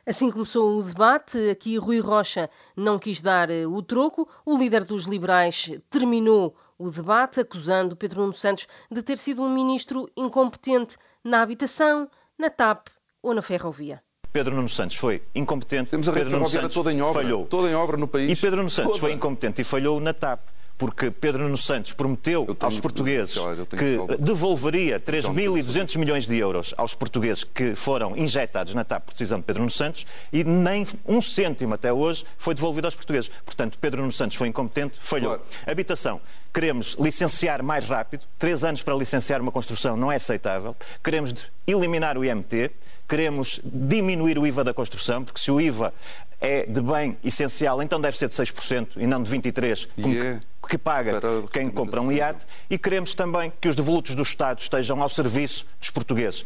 Assim 0.05 0.29
começou 0.29 0.79
o 0.79 0.83
debate. 0.83 1.49
Aqui 1.49 1.77
Rui 1.77 1.99
Rocha 1.99 2.47
não 2.77 2.99
quis 2.99 3.21
dar 3.21 3.49
o 3.49 3.81
troco. 3.81 4.29
O 4.45 4.55
líder 4.55 4.83
dos 4.83 5.05
liberais 5.05 5.71
terminou 5.89 6.55
o 6.77 6.89
debate 6.89 7.39
acusando 7.39 7.95
Pedro 7.95 8.21
Nuno 8.21 8.33
Santos 8.33 8.67
de 8.91 9.01
ter 9.01 9.17
sido 9.17 9.41
um 9.41 9.49
ministro 9.49 10.09
incompetente 10.15 10.97
na 11.23 11.41
habitação, 11.41 12.09
na 12.37 12.49
TAP 12.49 12.87
ou 13.21 13.33
na 13.33 13.41
ferrovia. 13.41 14.01
Pedro 14.31 14.55
Nuno 14.55 14.67
Santos 14.67 14.97
foi 14.97 15.23
incompetente. 15.33 15.91
Temos 15.91 16.09
a 16.09 16.11
rede 16.11 16.25
Pedro 16.25 16.39
Nuno 16.39 16.49
ferroviária 16.49 16.65
Santos 16.69 16.75
toda 16.75 16.91
em 16.91 17.01
obra, 17.01 17.21
falhou. 17.21 17.45
toda 17.45 17.69
em 17.69 17.75
obra 17.75 17.95
no 17.95 18.07
país. 18.07 18.37
E 18.37 18.41
Pedro 18.41 18.57
Nuno 18.57 18.69
Santos 18.69 18.91
Toda. 18.91 19.01
foi 19.01 19.13
incompetente 19.13 19.61
e 19.61 19.63
falhou 19.63 19.99
na 20.01 20.13
TAP. 20.13 20.41
Porque 20.77 21.09
Pedro 21.09 21.43
Nuno 21.43 21.57
Santos 21.57 21.93
prometeu 21.93 22.45
tenho- 22.45 22.57
aos 22.59 22.79
portugueses 22.81 23.37
eu 23.37 23.65
que 23.65 24.17
devolveria 24.19 25.01
Já 25.21 25.29
me 25.31 25.43
3.200 25.45 25.95
milhões 25.95 26.27
de 26.27 26.37
euros 26.37 26.73
aos 26.77 26.93
portugueses 26.93 27.45
que 27.45 27.75
foram 27.75 28.15
injetados 28.17 28.73
na 28.73 28.83
TAP 28.83 29.05
por 29.05 29.13
decisão 29.13 29.39
de 29.39 29.45
Pedro 29.45 29.61
Nuno 29.61 29.71
Santos 29.71 30.05
e 30.33 30.43
nem 30.43 30.85
um 31.07 31.21
cêntimo 31.21 31.73
até 31.73 31.93
hoje 31.93 32.25
foi 32.37 32.53
devolvido 32.53 32.87
aos 32.87 32.95
portugueses. 32.95 33.31
Portanto, 33.45 33.77
Pedro 33.79 34.01
Nuno 34.01 34.11
Santos 34.11 34.35
foi 34.35 34.49
incompetente, 34.49 34.97
falhou. 34.99 35.35
Claro. 35.37 35.43
Habitação. 35.65 36.19
Queremos 36.53 36.95
licenciar 36.99 37.61
mais 37.63 37.87
rápido. 37.89 38.25
Três 38.39 38.63
anos 38.63 38.81
para 38.83 38.95
licenciar 38.95 39.41
uma 39.41 39.51
construção 39.51 39.95
não 39.97 40.11
é 40.11 40.15
aceitável. 40.15 40.75
Queremos 41.03 41.33
eliminar 41.67 42.17
o 42.17 42.23
IMT. 42.23 42.71
Queremos 43.07 43.59
diminuir 43.63 44.39
o 44.39 44.47
IVA 44.47 44.63
da 44.63 44.73
construção, 44.73 45.23
porque 45.23 45.39
se 45.39 45.51
o 45.51 45.61
IVA 45.61 45.93
é 46.39 46.65
de 46.65 46.81
bem 46.81 47.17
essencial, 47.23 47.81
então 47.81 47.99
deve 47.99 48.17
ser 48.17 48.27
de 48.27 48.35
6% 48.35 48.97
e 48.97 49.07
não 49.07 49.21
de 49.21 49.31
23%, 49.31 49.89
como 50.01 50.13
E 50.13 50.19
é 50.19 50.39
que, 50.61 50.69
que 50.69 50.77
paga 50.77 51.21
quem 51.51 51.69
compra 51.69 52.01
um 52.01 52.11
iate. 52.11 52.45
E 52.69 52.77
queremos 52.77 53.13
também 53.13 53.51
que 53.61 53.67
os 53.67 53.75
devolutos 53.75 54.15
do 54.15 54.23
Estado 54.23 54.59
estejam 54.59 55.01
ao 55.01 55.09
serviço 55.09 55.65
dos 55.79 55.89
portugueses. 55.89 56.45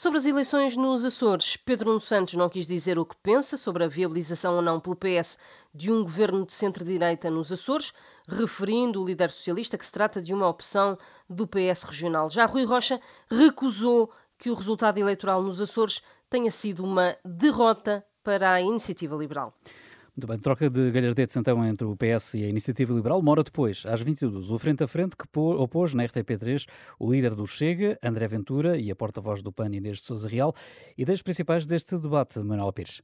Sobre 0.00 0.18
as 0.18 0.26
eleições 0.26 0.76
nos 0.76 1.04
Açores, 1.04 1.56
Pedro 1.56 1.88
Nuno 1.88 2.00
Santos 2.00 2.34
não 2.34 2.48
quis 2.48 2.68
dizer 2.68 3.00
o 3.00 3.04
que 3.04 3.16
pensa 3.20 3.56
sobre 3.56 3.82
a 3.82 3.88
viabilização 3.88 4.54
ou 4.54 4.62
não 4.62 4.78
pelo 4.78 4.94
PS 4.94 5.36
de 5.74 5.90
um 5.90 6.04
governo 6.04 6.46
de 6.46 6.52
centro-direita 6.52 7.28
nos 7.28 7.50
Açores, 7.50 7.92
referindo 8.28 9.02
o 9.02 9.04
líder 9.04 9.28
socialista 9.32 9.76
que 9.76 9.84
se 9.84 9.90
trata 9.90 10.22
de 10.22 10.32
uma 10.32 10.46
opção 10.46 10.96
do 11.28 11.48
PS 11.48 11.82
regional. 11.82 12.30
Já 12.30 12.46
Rui 12.46 12.64
Rocha 12.64 13.00
recusou 13.28 14.08
que 14.38 14.50
o 14.50 14.54
resultado 14.54 14.98
eleitoral 14.98 15.42
nos 15.42 15.60
Açores 15.60 16.00
tenha 16.30 16.50
sido 16.52 16.84
uma 16.84 17.16
derrota 17.24 18.04
para 18.22 18.52
a 18.52 18.60
iniciativa 18.60 19.16
liberal. 19.16 19.54
Muito 20.16 20.26
bem, 20.26 20.38
troca 20.38 20.68
de 20.68 20.90
galhardetes 20.90 21.36
então 21.36 21.64
entre 21.64 21.86
o 21.86 21.96
PS 21.96 22.34
e 22.34 22.44
a 22.44 22.48
Iniciativa 22.48 22.92
Liberal. 22.92 23.20
Uma 23.20 23.30
hora 23.30 23.44
depois, 23.44 23.84
às 23.86 24.02
22 24.02 24.50
o 24.50 24.58
frente 24.58 24.82
a 24.82 24.88
frente 24.88 25.16
que 25.16 25.28
pô- 25.28 25.54
opôs 25.62 25.94
na 25.94 26.02
RTP3 26.02 26.66
o 26.98 27.08
líder 27.12 27.36
do 27.36 27.46
Chega, 27.46 27.96
André 28.02 28.26
Ventura, 28.26 28.76
e 28.76 28.90
a 28.90 28.96
porta-voz 28.96 29.42
do 29.42 29.52
PAN, 29.52 29.68
Inês 29.72 29.98
de 29.98 30.04
Sousa 30.04 30.28
Real, 30.28 30.52
ideias 30.96 31.22
principais 31.22 31.64
deste 31.66 31.96
debate, 31.96 32.40
Manuel 32.40 32.72
Pires. 32.72 33.00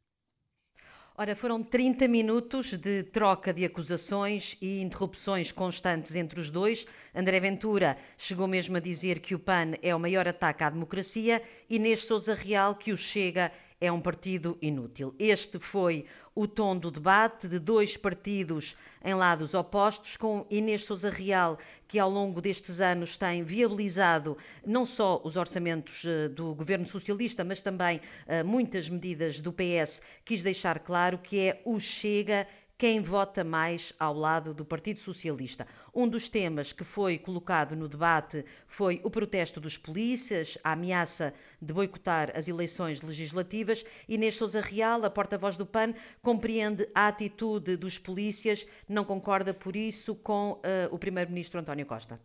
Ora, 1.16 1.36
foram 1.36 1.62
30 1.62 2.08
minutos 2.08 2.76
de 2.76 3.04
troca 3.04 3.52
de 3.54 3.64
acusações 3.64 4.56
e 4.60 4.80
interrupções 4.82 5.52
constantes 5.52 6.16
entre 6.16 6.40
os 6.40 6.50
dois. 6.50 6.84
André 7.14 7.38
Ventura 7.38 7.96
chegou 8.18 8.48
mesmo 8.48 8.76
a 8.76 8.80
dizer 8.80 9.20
que 9.20 9.36
o 9.36 9.38
PAN 9.38 9.74
é 9.80 9.94
o 9.94 10.00
maior 10.00 10.26
ataque 10.26 10.64
à 10.64 10.70
democracia 10.70 11.40
e 11.70 11.76
Inês 11.76 12.04
Sousa 12.04 12.34
Real 12.34 12.74
que 12.74 12.90
o 12.90 12.96
Chega 12.96 13.52
é 13.84 13.92
um 13.92 14.00
partido 14.00 14.56
inútil. 14.62 15.14
Este 15.18 15.58
foi 15.58 16.06
o 16.34 16.48
tom 16.48 16.76
do 16.76 16.90
debate 16.90 17.46
de 17.46 17.58
dois 17.58 17.96
partidos 17.96 18.76
em 19.04 19.14
lados 19.14 19.52
opostos, 19.52 20.16
com 20.16 20.46
Inês 20.50 20.84
Sousa 20.84 21.10
Real, 21.10 21.58
que 21.86 21.98
ao 21.98 22.10
longo 22.10 22.40
destes 22.40 22.80
anos 22.80 23.16
tem 23.16 23.44
viabilizado 23.44 24.36
não 24.66 24.86
só 24.86 25.20
os 25.22 25.36
orçamentos 25.36 26.04
eh, 26.06 26.28
do 26.28 26.54
governo 26.54 26.86
socialista, 26.86 27.44
mas 27.44 27.60
também 27.60 28.00
eh, 28.26 28.42
muitas 28.42 28.88
medidas 28.88 29.38
do 29.38 29.52
PS, 29.52 30.00
quis 30.24 30.42
deixar 30.42 30.78
claro 30.78 31.18
que 31.18 31.38
é 31.38 31.62
o 31.64 31.78
Chega 31.78 32.46
quem 32.84 33.00
vota 33.00 33.42
mais 33.42 33.94
ao 33.98 34.12
lado 34.12 34.52
do 34.52 34.62
Partido 34.62 35.00
Socialista. 35.00 35.66
Um 35.94 36.06
dos 36.06 36.28
temas 36.28 36.70
que 36.70 36.84
foi 36.84 37.16
colocado 37.16 37.74
no 37.74 37.88
debate 37.88 38.44
foi 38.66 39.00
o 39.02 39.08
protesto 39.08 39.58
dos 39.58 39.78
polícias, 39.78 40.58
a 40.62 40.72
ameaça 40.72 41.32
de 41.62 41.72
boicotar 41.72 42.30
as 42.36 42.46
eleições 42.46 43.00
legislativas. 43.00 43.86
Inês 44.06 44.36
Sousa 44.36 44.60
Real, 44.60 45.02
a 45.02 45.08
porta-voz 45.08 45.56
do 45.56 45.64
PAN, 45.64 45.94
compreende 46.20 46.86
a 46.94 47.08
atitude 47.08 47.74
dos 47.78 47.98
polícias, 47.98 48.66
não 48.86 49.02
concorda 49.02 49.54
por 49.54 49.74
isso 49.74 50.14
com 50.16 50.60
eh, 50.62 50.86
o 50.92 50.98
primeiro-ministro 50.98 51.60
António 51.60 51.86
Costa. 51.86 52.20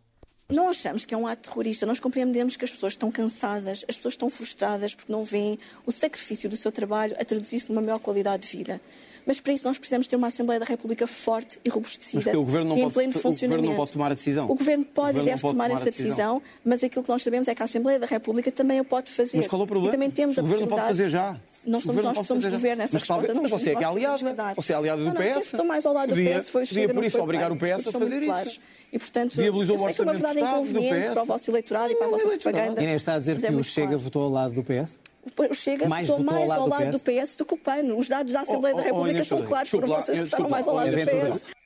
Não 0.50 0.68
achamos 0.68 1.04
que 1.04 1.14
é 1.14 1.16
um 1.16 1.28
ato 1.28 1.48
terrorista, 1.48 1.86
nós 1.86 2.00
compreendemos 2.00 2.56
que 2.56 2.64
as 2.64 2.72
pessoas 2.72 2.94
estão 2.94 3.10
cansadas, 3.12 3.84
as 3.88 3.96
pessoas 3.96 4.14
estão 4.14 4.28
frustradas 4.28 4.96
porque 4.96 5.12
não 5.12 5.24
veem 5.24 5.56
o 5.86 5.92
sacrifício 5.92 6.50
do 6.50 6.56
seu 6.56 6.72
trabalho 6.72 7.14
a 7.20 7.24
traduzir-se 7.24 7.68
numa 7.68 7.80
maior 7.80 8.00
qualidade 8.00 8.48
de 8.48 8.56
vida. 8.56 8.80
Mas 9.26 9.38
para 9.40 9.52
isso 9.52 9.64
nós 9.66 9.78
precisamos 9.78 10.06
ter 10.06 10.16
uma 10.16 10.28
Assembleia 10.28 10.58
da 10.58 10.66
República 10.66 11.06
forte 11.06 11.58
e 11.64 11.68
robustecida 11.68 12.30
que 12.30 12.36
o 12.36 12.42
Governo 12.44 12.70
não 12.70 12.76
e 12.76 12.80
em 12.80 12.82
pode- 12.84 12.94
pleno 12.94 13.10
o 13.10 13.12
Governo 13.14 13.30
não 13.30 13.32
funcionamento. 13.32 13.76
pode 13.76 13.92
tomar 13.92 14.10
a 14.10 14.14
decisão. 14.14 14.44
O 14.50 14.54
Governo 14.54 14.84
pode 14.84 15.10
O 15.10 15.12
Governo 15.12 15.28
e 15.28 15.30
deve 15.32 15.42
não 15.44 15.50
tomar, 15.52 15.64
tomar 15.68 15.76
essa 15.80 15.90
decisão. 15.90 16.08
decisão, 16.10 16.42
mas 16.64 16.82
aquilo 16.84 17.02
que 17.04 17.10
nós 17.10 17.22
sabemos 17.22 17.48
é 17.48 17.54
que 17.54 17.62
a 17.62 17.64
Assembleia 17.64 17.98
da 17.98 18.06
República 18.06 18.50
também 18.50 18.78
a 18.78 18.84
pode 18.84 19.10
fazer. 19.10 19.36
Mas 19.38 19.46
qual 19.46 19.60
é 19.60 19.64
o 19.64 19.66
problema? 19.66 19.88
E 19.94 19.96
também 19.96 20.10
temos 20.10 20.36
o 20.36 20.40
a 20.40 20.42
Governo 20.42 20.66
pode 20.66 20.80
fazer 20.82 21.04
possibilidade- 21.04 21.36
já. 21.36 21.40
Não 21.66 21.78
somos 21.78 22.02
nós 22.02 22.16
que 22.18 22.24
somos 22.24 22.42
já. 22.42 22.48
governo, 22.50 22.82
essa 22.82 22.94
Mas, 22.94 23.06
talvez, 23.06 23.28
resposta 23.28 23.34
não 23.34 23.42
mas 23.42 23.50
você 23.50 23.56
é 23.56 23.64
que 23.66 23.70
é 23.70 23.72
que 23.74 23.78
que 23.80 23.84
aliada. 23.84 24.54
Você 24.56 24.72
é 24.72 24.76
aliada 24.76 24.98
do 25.02 25.06
Não, 25.08 25.12
não, 25.14 25.20
PS. 25.20 25.32
quem 25.34 25.42
estou 25.42 25.66
mais 25.66 25.84
ao 25.84 25.92
lado 25.92 26.08
do 26.08 26.14
PS 26.14 26.48
foi 26.50 26.62
o 26.62 26.66
podia, 26.66 26.82
Chega, 26.82 26.94
por 26.94 27.00
não 27.02 27.06
isso, 27.08 27.20
obrigar 27.20 27.52
o 27.52 27.56
PS 27.56 27.88
a 27.88 27.92
fazer 27.92 28.22
isso. 28.22 28.60
E, 28.90 28.98
portanto, 28.98 29.36
Viabilizou 29.36 29.76
eu 29.76 29.82
o 29.82 29.84
sei 29.84 29.94
que 29.94 30.00
é 30.00 30.04
uma 30.04 30.12
verdade 30.14 30.40
inconveniente 30.40 31.08
para 31.10 31.22
o 31.22 31.26
vosso 31.26 31.50
eleitorado 31.50 31.92
e 31.92 31.96
para 31.96 32.06
a 32.06 32.10
vossa 32.10 32.26
propaganda. 32.28 32.82
Inês 32.82 32.96
está 33.02 33.14
a 33.14 33.18
dizer 33.18 33.34
mas 33.34 33.44
é 33.44 33.48
que 33.48 33.54
o 33.54 33.62
Chega 33.64 33.86
claro. 33.88 33.98
votou 34.02 34.22
ao 34.22 34.30
lado 34.30 34.54
do 34.54 34.64
PS? 34.64 34.98
O 35.36 35.54
Chega 35.54 35.88
Mais 35.88 36.08
votou 36.08 36.24
mais 36.24 36.48
lado 36.48 36.60
ao 36.60 36.68
do 36.68 36.70
lado 36.70 36.90
do 36.92 36.98
PS? 36.98 37.30
PS 37.30 37.34
do 37.36 37.44
que 37.44 37.54
o 37.54 37.58
PAN. 37.58 37.94
Os 37.94 38.08
dados 38.08 38.32
da 38.32 38.40
Assembleia 38.40 38.74
da 38.74 38.82
oh, 38.82 38.84
oh, 38.84 38.86
República 38.86 39.10
Inês, 39.12 39.28
são 39.28 39.42
claros, 39.42 39.72
lá, 39.72 40.02
vocês 40.02 40.18
que 40.18 40.24
estavam 40.24 40.48
mais 40.48 40.66
ao 40.66 40.74
lado 40.74 40.90
do. 40.90 40.96
PS. 40.96 41.60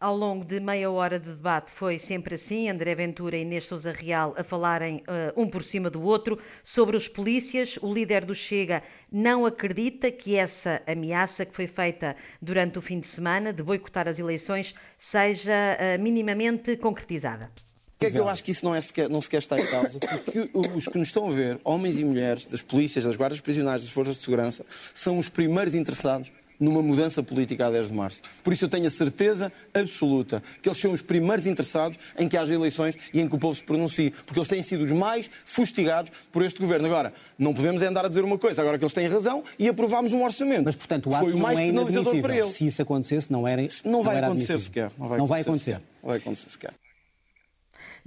Ao 0.00 0.16
longo 0.16 0.44
de 0.44 0.60
meia 0.60 0.88
hora 0.92 1.18
de 1.18 1.28
debate 1.28 1.72
foi 1.72 1.98
sempre 1.98 2.36
assim, 2.36 2.68
André 2.68 2.94
Ventura 2.94 3.36
e 3.36 3.42
Inês 3.42 3.64
Sousa 3.64 3.90
Real 3.90 4.32
a 4.38 4.44
falarem 4.44 5.02
eh, 5.08 5.32
um 5.36 5.50
por 5.50 5.60
cima 5.60 5.90
do 5.90 6.00
outro. 6.00 6.38
Sobre 6.62 6.96
os 6.96 7.08
polícias, 7.08 7.76
o 7.82 7.92
líder 7.92 8.24
do 8.24 8.32
Chega 8.32 8.80
não 9.10 9.44
acredita 9.44 10.12
que 10.12 10.36
essa 10.36 10.80
ameaça 10.86 11.44
que 11.44 11.52
foi 11.52 11.66
feita 11.66 12.14
durante 12.40 12.78
o 12.78 12.82
fim 12.82 13.00
de 13.00 13.08
semana 13.08 13.52
de 13.52 13.60
boicotar 13.60 14.06
as 14.06 14.20
eleições 14.20 14.72
seja 14.96 15.76
eh, 15.80 15.98
minimamente 15.98 16.76
concretizada. 16.76 17.50
Porquê 17.98 18.06
é 18.06 18.10
que 18.12 18.18
eu 18.18 18.28
acho 18.28 18.44
que 18.44 18.52
isso 18.52 18.64
não, 18.64 18.72
é 18.72 18.80
sequer, 18.80 19.08
não 19.10 19.20
sequer 19.20 19.38
está 19.38 19.58
em 19.58 19.66
causa? 19.66 19.98
Porque 19.98 20.48
os 20.54 20.86
que 20.86 20.96
nos 20.98 21.08
estão 21.08 21.26
a 21.26 21.32
ver, 21.32 21.58
homens 21.64 21.98
e 21.98 22.04
mulheres, 22.04 22.46
das 22.46 22.62
polícias, 22.62 23.04
das 23.04 23.16
guardas 23.16 23.40
prisionais, 23.40 23.82
das 23.82 23.90
forças 23.90 24.16
de 24.16 24.22
segurança, 24.24 24.64
são 24.94 25.18
os 25.18 25.28
primeiros 25.28 25.74
interessados 25.74 26.30
numa 26.60 26.80
mudança 26.80 27.22
política 27.24 27.66
a 27.66 27.70
10 27.70 27.88
de 27.88 27.92
março. 27.92 28.20
Por 28.44 28.52
isso 28.52 28.64
eu 28.64 28.68
tenho 28.68 28.86
a 28.86 28.90
certeza 28.90 29.52
absoluta 29.74 30.40
que 30.62 30.68
eles 30.68 30.78
são 30.78 30.92
os 30.92 31.02
primeiros 31.02 31.44
interessados 31.46 31.98
em 32.16 32.28
que 32.28 32.36
haja 32.36 32.54
eleições 32.54 32.96
e 33.12 33.20
em 33.20 33.28
que 33.28 33.34
o 33.34 33.38
povo 33.38 33.54
se 33.56 33.62
pronuncie, 33.64 34.10
porque 34.26 34.38
eles 34.38 34.48
têm 34.48 34.62
sido 34.62 34.84
os 34.84 34.92
mais 34.92 35.28
fustigados 35.44 36.12
por 36.32 36.44
este 36.44 36.60
governo. 36.60 36.86
Agora, 36.86 37.12
não 37.36 37.52
podemos 37.52 37.82
é 37.82 37.86
andar 37.86 38.04
a 38.04 38.08
dizer 38.08 38.22
uma 38.22 38.38
coisa, 38.38 38.60
agora 38.60 38.78
que 38.78 38.84
eles 38.84 38.92
têm 38.94 39.08
razão, 39.08 39.42
e 39.58 39.68
aprovámos 39.68 40.12
um 40.12 40.22
orçamento. 40.22 40.64
Mas, 40.64 40.76
portanto, 40.76 41.06
o 41.06 41.10
que 41.10 41.14
ato 41.16 41.24
foi 41.24 41.32
o 41.32 41.36
não 41.36 41.42
mais 41.42 41.58
é 41.58 41.66
penalizador 41.66 42.20
para 42.20 42.36
eles. 42.36 42.50
Se 42.50 42.66
isso 42.66 42.80
acontecesse, 42.82 43.32
não 43.32 43.46
era 43.46 43.62
Não 43.84 44.02
vai 44.04 44.16
era 44.16 44.26
acontecer 44.26 44.52
admissível. 44.52 44.60
sequer. 44.60 44.90
Não 44.98 45.08
vai 45.08 45.18
Não 45.18 45.26
vai 45.26 45.40
acontecer. 45.42 45.72
acontecer. 45.72 45.86
sequer. 45.86 46.02
Não 46.02 46.08
vai 46.08 46.18
acontecer 46.18 46.50
sequer. 46.50 46.70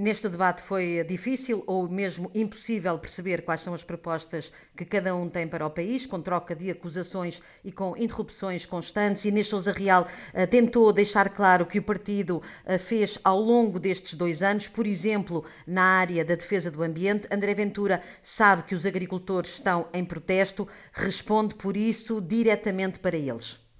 Neste 0.01 0.27
debate 0.27 0.63
foi 0.63 1.03
difícil 1.03 1.63
ou 1.67 1.87
mesmo 1.87 2.31
impossível 2.33 2.97
perceber 2.97 3.43
quais 3.43 3.61
são 3.61 3.71
as 3.71 3.83
propostas 3.83 4.51
que 4.75 4.83
cada 4.83 5.15
um 5.15 5.29
tem 5.29 5.47
para 5.47 5.63
o 5.63 5.69
país, 5.69 6.07
com 6.07 6.19
troca 6.19 6.55
de 6.55 6.71
acusações 6.71 7.39
e 7.63 7.71
com 7.71 7.95
interrupções 7.95 8.65
constantes. 8.65 9.25
Inês 9.25 9.45
Sousa 9.45 9.71
Real 9.71 10.07
eh, 10.33 10.47
tentou 10.47 10.91
deixar 10.91 11.29
claro 11.29 11.67
que 11.67 11.77
o 11.77 11.83
partido 11.83 12.41
eh, 12.65 12.79
fez 12.79 13.19
ao 13.23 13.39
longo 13.39 13.79
destes 13.79 14.15
dois 14.15 14.41
anos, 14.41 14.67
por 14.67 14.87
exemplo, 14.87 15.45
na 15.67 15.83
área 15.83 16.25
da 16.25 16.33
defesa 16.33 16.71
do 16.71 16.81
ambiente. 16.81 17.27
André 17.31 17.53
Ventura 17.53 18.01
sabe 18.23 18.63
que 18.63 18.73
os 18.73 18.87
agricultores 18.87 19.51
estão 19.51 19.87
em 19.93 20.03
protesto, 20.03 20.67
responde 20.93 21.53
por 21.53 21.77
isso 21.77 22.19
diretamente 22.19 22.99
para 22.99 23.15
eles. 23.15 23.70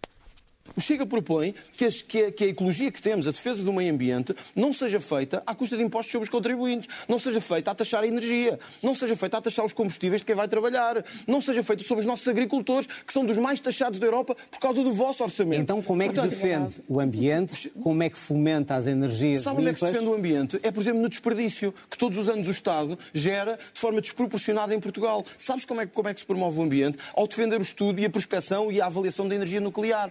O 0.73 0.79
Chega 0.79 1.05
propõe 1.05 1.53
que, 1.75 1.83
as- 1.83 2.01
que 2.01 2.23
a, 2.25 2.31
que 2.31 2.43
a 2.45 2.47
ecologia 2.47 2.89
que 2.89 3.01
temos, 3.01 3.27
a 3.27 3.31
defesa 3.31 3.61
do 3.61 3.73
meio 3.73 3.93
ambiente, 3.93 4.33
não 4.55 4.71
seja 4.71 5.01
feita 5.01 5.43
à 5.45 5.53
custa 5.53 5.75
de 5.75 5.83
impostos 5.83 6.11
sobre 6.11 6.23
os 6.25 6.29
contribuintes, 6.29 6.87
não 7.09 7.19
seja 7.19 7.41
feita 7.41 7.71
a 7.71 7.75
taxar 7.75 8.03
a 8.03 8.07
energia, 8.07 8.57
não 8.81 8.95
seja 8.95 9.15
feita 9.17 9.37
a 9.37 9.41
taxar 9.41 9.65
os 9.65 9.73
combustíveis 9.73 10.21
de 10.21 10.25
quem 10.25 10.33
vai 10.35 10.47
trabalhar, 10.47 11.03
não 11.27 11.41
seja 11.41 11.61
feita 11.61 11.83
sobre 11.83 12.01
os 12.01 12.05
nossos 12.07 12.25
agricultores, 12.27 12.87
que 13.05 13.11
são 13.11 13.25
dos 13.25 13.37
mais 13.37 13.59
taxados 13.59 13.99
da 13.99 14.07
Europa 14.07 14.35
por 14.49 14.59
causa 14.59 14.81
do 14.81 14.93
vosso 14.93 15.23
orçamento. 15.23 15.61
Então, 15.61 15.81
como 15.81 16.03
é 16.03 16.07
que 16.07 16.13
Portanto, 16.15 16.31
defende 16.31 16.75
o 16.87 16.99
ambiente? 17.01 17.69
Como 17.83 18.01
é 18.03 18.09
que 18.09 18.17
fomenta 18.17 18.75
as 18.75 18.87
energias 18.87 19.41
Sabe 19.41 19.59
onde 19.59 19.69
é 19.71 19.73
que 19.73 19.79
se 19.79 19.85
defende 19.85 20.05
o 20.07 20.13
ambiente? 20.15 20.59
É, 20.63 20.71
por 20.71 20.79
exemplo, 20.81 21.01
no 21.01 21.09
desperdício, 21.09 21.73
que 21.89 21.97
todos 21.97 22.17
os 22.17 22.29
anos 22.29 22.47
o 22.47 22.51
Estado 22.51 22.97
gera 23.13 23.59
de 23.73 23.79
forma 23.79 23.99
desproporcionada 23.99 24.73
em 24.73 24.79
Portugal. 24.79 25.25
Sabes 25.37 25.65
como 25.65 25.81
é, 25.81 25.85
que- 25.85 25.91
como 25.91 26.07
é 26.07 26.13
que 26.13 26.21
se 26.21 26.25
promove 26.25 26.59
o 26.59 26.63
ambiente? 26.63 26.97
Ao 27.13 27.27
defender 27.27 27.59
o 27.59 27.63
estudo 27.63 27.99
e 27.99 28.05
a 28.05 28.09
prospecção 28.09 28.71
e 28.71 28.79
a 28.79 28.85
avaliação 28.85 29.27
da 29.27 29.35
energia 29.35 29.59
nuclear. 29.59 30.09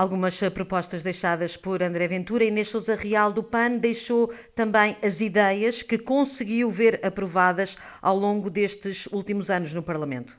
Algumas 0.00 0.40
propostas 0.54 1.02
deixadas 1.02 1.58
por 1.58 1.82
André 1.82 2.08
Ventura. 2.08 2.42
Inês 2.42 2.68
Sousa 2.68 2.94
Real 2.94 3.34
do 3.34 3.42
PAN 3.42 3.76
deixou 3.76 4.32
também 4.54 4.96
as 5.02 5.20
ideias 5.20 5.82
que 5.82 5.98
conseguiu 5.98 6.70
ver 6.70 7.04
aprovadas 7.04 7.76
ao 8.00 8.16
longo 8.16 8.48
destes 8.48 9.06
últimos 9.12 9.50
anos 9.50 9.74
no 9.74 9.82
Parlamento 9.82 10.38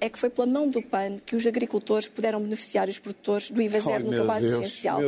é 0.00 0.08
que 0.08 0.18
foi 0.18 0.30
pela 0.30 0.46
mão 0.46 0.68
do 0.68 0.82
PAN 0.82 1.18
que 1.24 1.36
os 1.36 1.46
agricultores 1.46 2.08
puderam 2.08 2.40
beneficiar 2.40 2.88
os 2.88 2.98
produtores 2.98 3.50
do 3.50 3.60
IVA 3.60 3.80
zero 3.80 4.04
no 4.04 4.16
cabaz 4.16 4.42
essencial. 4.42 5.00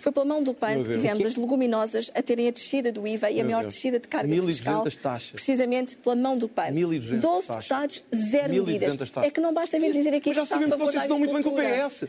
Foi 0.00 0.12
pela 0.12 0.26
mão 0.26 0.42
do 0.42 0.52
PAN 0.52 0.82
que 0.82 0.90
tivemos 0.90 1.24
as 1.24 1.36
leguminosas 1.36 2.10
a 2.14 2.22
terem 2.22 2.48
a 2.48 2.50
descida 2.50 2.92
do 2.92 3.06
IVA 3.06 3.30
e 3.30 3.40
a 3.40 3.44
maior 3.44 3.64
descida 3.64 3.98
de 3.98 4.08
carga 4.08 4.42
fiscal, 4.42 4.84
taxas. 5.02 5.30
precisamente 5.32 5.96
pela 5.96 6.16
mão 6.16 6.36
do 6.36 6.48
PAN. 6.48 6.70
12 6.72 7.48
deputados, 7.48 8.02
zero 8.14 8.52
medidas. 8.52 9.12
É 9.22 9.30
que 9.30 9.40
não 9.40 9.52
basta 9.54 9.78
vir 9.78 9.92
dizer 9.92 10.10
aqui 10.10 10.30
que 10.30 10.34
já 10.34 10.46
sabemos 10.46 10.74
que 10.74 10.80
vocês 10.80 11.02
estão 11.02 11.18
muito 11.18 11.34
bem 11.34 11.42
com 11.42 11.50
o 11.50 11.54
PS. 11.54 12.04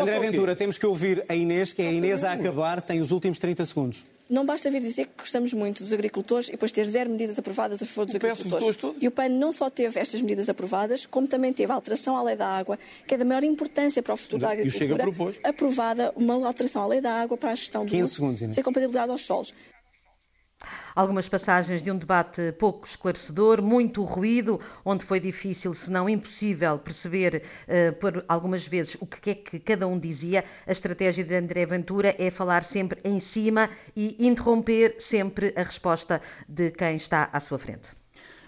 André 0.00 0.18
Ventura, 0.18 0.56
temos 0.56 0.78
que 0.78 0.86
ouvir 0.86 1.24
a 1.28 1.34
Inês, 1.34 1.72
que 1.72 1.82
é 1.82 1.88
a 1.88 1.92
Inês 1.92 2.24
a 2.24 2.32
acabar, 2.32 2.82
tem 2.82 3.00
os 3.00 3.10
últimos 3.10 3.38
30 3.38 3.64
segundos. 3.66 4.13
Não 4.28 4.44
basta 4.46 4.70
vir 4.70 4.80
dizer 4.80 5.06
que 5.06 5.12
gostamos 5.18 5.52
muito 5.52 5.82
dos 5.82 5.92
agricultores 5.92 6.48
e 6.48 6.52
depois 6.52 6.72
ter 6.72 6.86
zero 6.86 7.10
medidas 7.10 7.38
aprovadas 7.38 7.82
a 7.82 7.86
favor 7.86 8.06
dos 8.06 8.14
agricultores. 8.14 8.78
E 9.00 9.06
o 9.06 9.10
PAN 9.10 9.28
não 9.28 9.52
só 9.52 9.68
teve 9.68 10.00
estas 10.00 10.22
medidas 10.22 10.48
aprovadas, 10.48 11.04
como 11.04 11.26
também 11.26 11.52
teve 11.52 11.70
a 11.70 11.74
alteração 11.74 12.16
à 12.16 12.22
lei 12.22 12.34
da 12.34 12.46
água, 12.46 12.78
que 13.06 13.14
é 13.14 13.18
da 13.18 13.24
maior 13.24 13.44
importância 13.44 14.02
para 14.02 14.14
o 14.14 14.16
futuro 14.16 14.40
da 14.40 14.52
agricultura, 14.52 15.04
aprovada 15.44 16.12
uma 16.16 16.46
alteração 16.46 16.82
à 16.82 16.86
lei 16.86 17.00
da 17.00 17.12
água 17.12 17.36
para 17.36 17.50
a 17.50 17.54
gestão 17.54 17.84
do 17.84 17.96
uso, 17.96 18.34
sem 18.52 18.64
compatibilidade 18.64 19.10
aos 19.10 19.22
solos 19.24 19.52
algumas 20.94 21.28
passagens 21.28 21.82
de 21.82 21.90
um 21.90 21.98
debate 21.98 22.52
pouco 22.52 22.86
esclarecedor, 22.86 23.62
muito 23.62 24.02
ruído, 24.02 24.60
onde 24.84 25.04
foi 25.04 25.20
difícil, 25.20 25.74
se 25.74 25.90
não 25.90 26.08
impossível, 26.08 26.78
perceber 26.78 27.42
uh, 27.68 27.92
por 27.98 28.24
algumas 28.28 28.66
vezes 28.66 28.96
o 29.00 29.06
que 29.06 29.30
é 29.30 29.34
que 29.34 29.58
cada 29.58 29.86
um 29.86 29.98
dizia. 29.98 30.44
A 30.66 30.72
estratégia 30.72 31.24
de 31.24 31.34
André 31.34 31.66
Ventura 31.66 32.14
é 32.18 32.30
falar 32.30 32.62
sempre 32.62 33.00
em 33.04 33.18
cima 33.20 33.68
e 33.96 34.16
interromper 34.26 34.96
sempre 34.98 35.52
a 35.56 35.62
resposta 35.62 36.20
de 36.48 36.70
quem 36.70 36.96
está 36.96 37.28
à 37.32 37.40
sua 37.40 37.58
frente. 37.58 38.03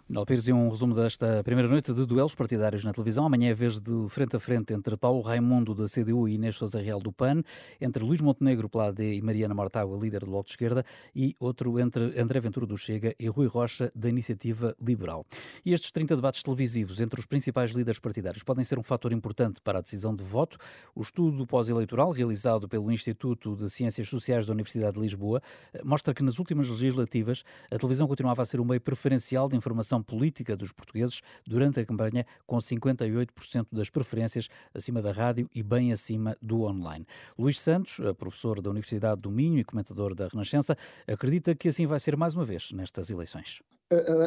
Manuel 0.09 0.25
Pires 0.25 0.47
e 0.47 0.53
um 0.53 0.69
resumo 0.69 0.95
desta 0.95 1.43
primeira 1.43 1.69
noite 1.69 1.93
de 1.93 2.07
duelos 2.07 2.33
partidários 2.33 2.85
na 2.85 2.93
televisão. 2.93 3.27
Amanhã 3.27 3.51
é 3.51 3.55
vez 3.55 3.81
de 3.81 4.09
frente 4.09 4.37
a 4.37 4.39
frente 4.39 4.73
entre 4.73 4.97
Paulo 4.97 5.21
Raimundo 5.21 5.75
da 5.75 5.87
CDU 5.89 6.29
e 6.29 6.35
Inês 6.35 6.55
Sousa 6.55 6.81
Real 6.81 7.01
do 7.01 7.11
PAN, 7.11 7.43
entre 7.81 8.05
Luís 8.05 8.21
Montenegro 8.21 8.69
pela 8.69 8.87
AD 8.87 9.03
e 9.03 9.21
Mariana 9.21 9.53
Mortágua, 9.53 9.99
líder 9.99 10.21
do 10.21 10.27
Bloco 10.27 10.45
de 10.45 10.53
Esquerda, 10.53 10.85
e 11.13 11.35
outro 11.41 11.81
entre 11.81 12.21
André 12.21 12.39
Ventura 12.39 12.65
do 12.67 12.79
Chega 12.79 13.17
e 13.19 13.27
Rui 13.27 13.49
Rocha 13.49 13.91
da 13.97 14.09
Iniciativa 14.09 14.77
Liberal. 14.81 15.27
E 15.65 15.73
estes 15.73 15.91
30 15.91 16.15
debates 16.15 16.41
televisivos 16.41 17.01
entre 17.01 17.19
os 17.19 17.27
principais 17.27 17.73
líderes 17.73 17.99
partidários 17.99 18.45
podem 18.45 18.63
ser 18.63 18.79
um 18.79 18.85
fator 18.85 19.13
importante 19.13 19.61
para 19.61 19.81
a 19.81 19.83
decisão 19.83 20.15
de 20.15 20.23
voto. 20.23 20.57
O 20.95 21.03
estudo 21.03 21.45
pós-eleitoral 21.49 22.13
realizado 22.13 22.69
pelo 22.69 22.93
Instituto 22.93 23.57
de 23.57 23.69
Ciências 23.69 24.09
Sociais 24.09 24.47
da 24.47 24.53
Universidade 24.53 24.95
de 24.95 25.01
Lisboa 25.01 25.43
mostra 25.85 26.15
que 26.15 26.23
nas 26.23 26.39
últimas 26.39 26.69
legislativas 26.69 27.43
a 27.73 27.77
televisão 27.77 28.07
continuava 28.07 28.43
a 28.43 28.47
ser 28.47 28.61
o 28.61 28.65
meio 28.65 28.81
preferencial 28.81 29.49
de 29.49 29.57
informação 29.57 29.96
política 30.03 30.57
dos 30.57 30.73
portugueses 30.73 31.21
durante 31.47 31.81
a 31.81 31.87
campanha, 31.87 32.27
com 32.47 32.57
58% 32.59 33.67
das 33.73 33.91
preferências 33.91 34.49
acima 34.75 35.03
da 35.03 35.13
rádio 35.13 35.49
e 35.55 35.63
bem 35.63 35.93
acima 35.93 36.37
do 36.41 36.63
online. 36.63 37.07
Luís 37.39 37.61
Santos, 37.61 37.99
professor 38.19 38.61
da 38.61 38.71
Universidade 38.71 39.21
do 39.21 39.31
Minho 39.31 39.59
e 39.59 39.65
comentador 39.65 40.15
da 40.15 40.29
Renascença, 40.29 40.77
acredita 41.07 41.55
que 41.55 41.69
assim 41.69 41.87
vai 41.87 41.99
ser 41.99 42.17
mais 42.17 42.35
uma 42.35 42.45
vez 42.45 42.73
nestas 42.73 43.11
eleições 43.11 43.63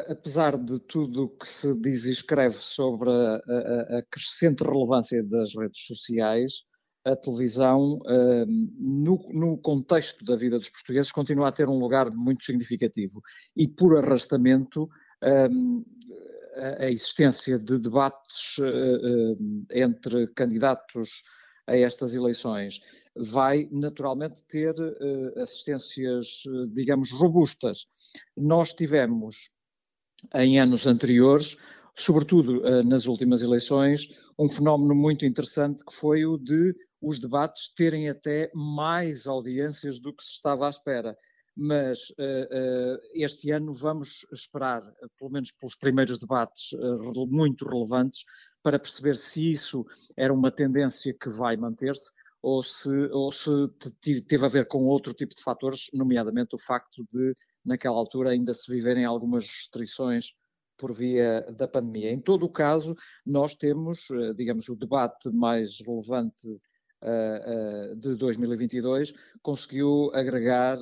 apesar 0.08 0.58
de 0.58 0.80
tudo 0.80 1.24
o 1.24 1.30
que 1.30 1.48
se 1.48 1.76
diz 1.80 2.06
e 2.06 2.12
escreve 2.12 2.56
sobre 2.56 3.10
a, 3.10 3.36
a, 3.36 3.98
a, 3.98 4.04
crescente 4.10 4.64
relevância 4.64 5.22
das 5.24 5.54
redes 5.54 5.86
sociais, 5.86 6.64
a 7.06 7.16
televisão, 7.16 8.00
hum, 8.06 8.74
no, 8.80 9.30
no, 9.34 9.58
contexto 9.58 10.24
da 10.24 10.36
vida 10.36 10.58
dos 10.58 10.70
portugueses, 10.70 11.12
continua 11.12 11.48
a 11.48 11.52
ter 11.52 11.68
um 11.68 11.80
lugar 11.80 12.10
muito 12.12 12.44
significativo. 12.44 13.22
E, 13.56 13.68
por 13.68 13.98
arrastamento, 13.98 14.90
a 16.80 16.90
existência 16.90 17.58
de 17.58 17.80
debates 17.80 18.58
eh, 18.60 19.36
eh, 19.72 19.82
entre 19.84 20.28
candidatos 20.28 21.24
a 21.68 21.78
estas 21.78 22.16
eleições 22.16 22.80
vai 23.16 23.68
naturalmente 23.72 24.44
ter 24.44 24.76
eh, 24.78 25.42
assistências, 25.42 26.44
digamos, 26.74 27.12
robustas. 27.12 27.86
Nós 28.36 28.74
tivemos 28.74 29.52
em 30.36 30.60
anos 30.60 30.86
anteriores, 30.86 31.58
sobretudo 31.96 32.62
nas 32.84 33.06
últimas 33.06 33.42
eleições, 33.42 34.08
um 34.38 34.50
fenómeno 34.50 34.94
muito 34.94 35.26
interessante 35.26 35.84
que 35.86 35.94
foi 35.94 36.26
o 36.26 36.38
de 36.38 36.76
os 37.02 37.20
debates 37.20 37.72
terem 37.76 38.10
até 38.10 38.52
mais 38.54 39.28
audiências 39.28 40.00
do 40.00 40.14
que 40.14 40.24
se 40.24 40.32
estava 40.32 40.68
à 40.68 40.70
espera 40.70 41.16
mas 41.56 42.10
uh, 42.12 42.14
uh, 42.14 43.00
este 43.14 43.52
ano 43.52 43.74
vamos 43.74 44.26
esperar, 44.32 44.82
pelo 45.18 45.32
menos 45.32 45.52
pelos 45.52 45.76
primeiros 45.76 46.18
debates 46.18 46.72
uh, 46.74 47.28
muito 47.28 47.68
relevantes, 47.68 48.24
para 48.64 48.80
perceber 48.80 49.16
se 49.16 49.52
isso 49.52 49.86
era 50.16 50.34
uma 50.34 50.52
tendência 50.52 51.14
que 51.14 51.30
vai 51.30 51.58
manter-se 51.58 52.12
ou 52.42 52.64
se, 52.64 52.90
ou 53.12 53.32
se 53.32 53.50
teve 54.28 54.46
a 54.46 54.50
ver 54.50 54.68
com 54.68 54.86
outro 54.86 55.14
tipo 55.14 55.36
de 55.36 55.44
fatores, 55.44 55.90
nomeadamente 55.94 56.56
o 56.56 56.60
facto 56.60 57.06
de, 57.12 57.34
naquela 57.66 57.98
altura, 57.98 58.30
ainda 58.30 58.54
se 58.54 58.72
viverem 58.72 59.04
algumas 59.04 59.46
restrições 59.46 60.34
por 60.78 60.94
via 60.94 61.42
da 61.58 61.68
pandemia. 61.68 62.10
Em 62.12 62.22
todo 62.22 62.46
o 62.46 62.50
caso, 62.50 62.96
nós 63.26 63.54
temos, 63.54 64.08
digamos, 64.38 64.70
o 64.70 64.76
debate 64.78 65.30
mais 65.30 65.82
relevante 65.86 66.48
de 67.98 68.16
2022 68.16 69.14
conseguiu 69.42 70.10
agregar 70.14 70.78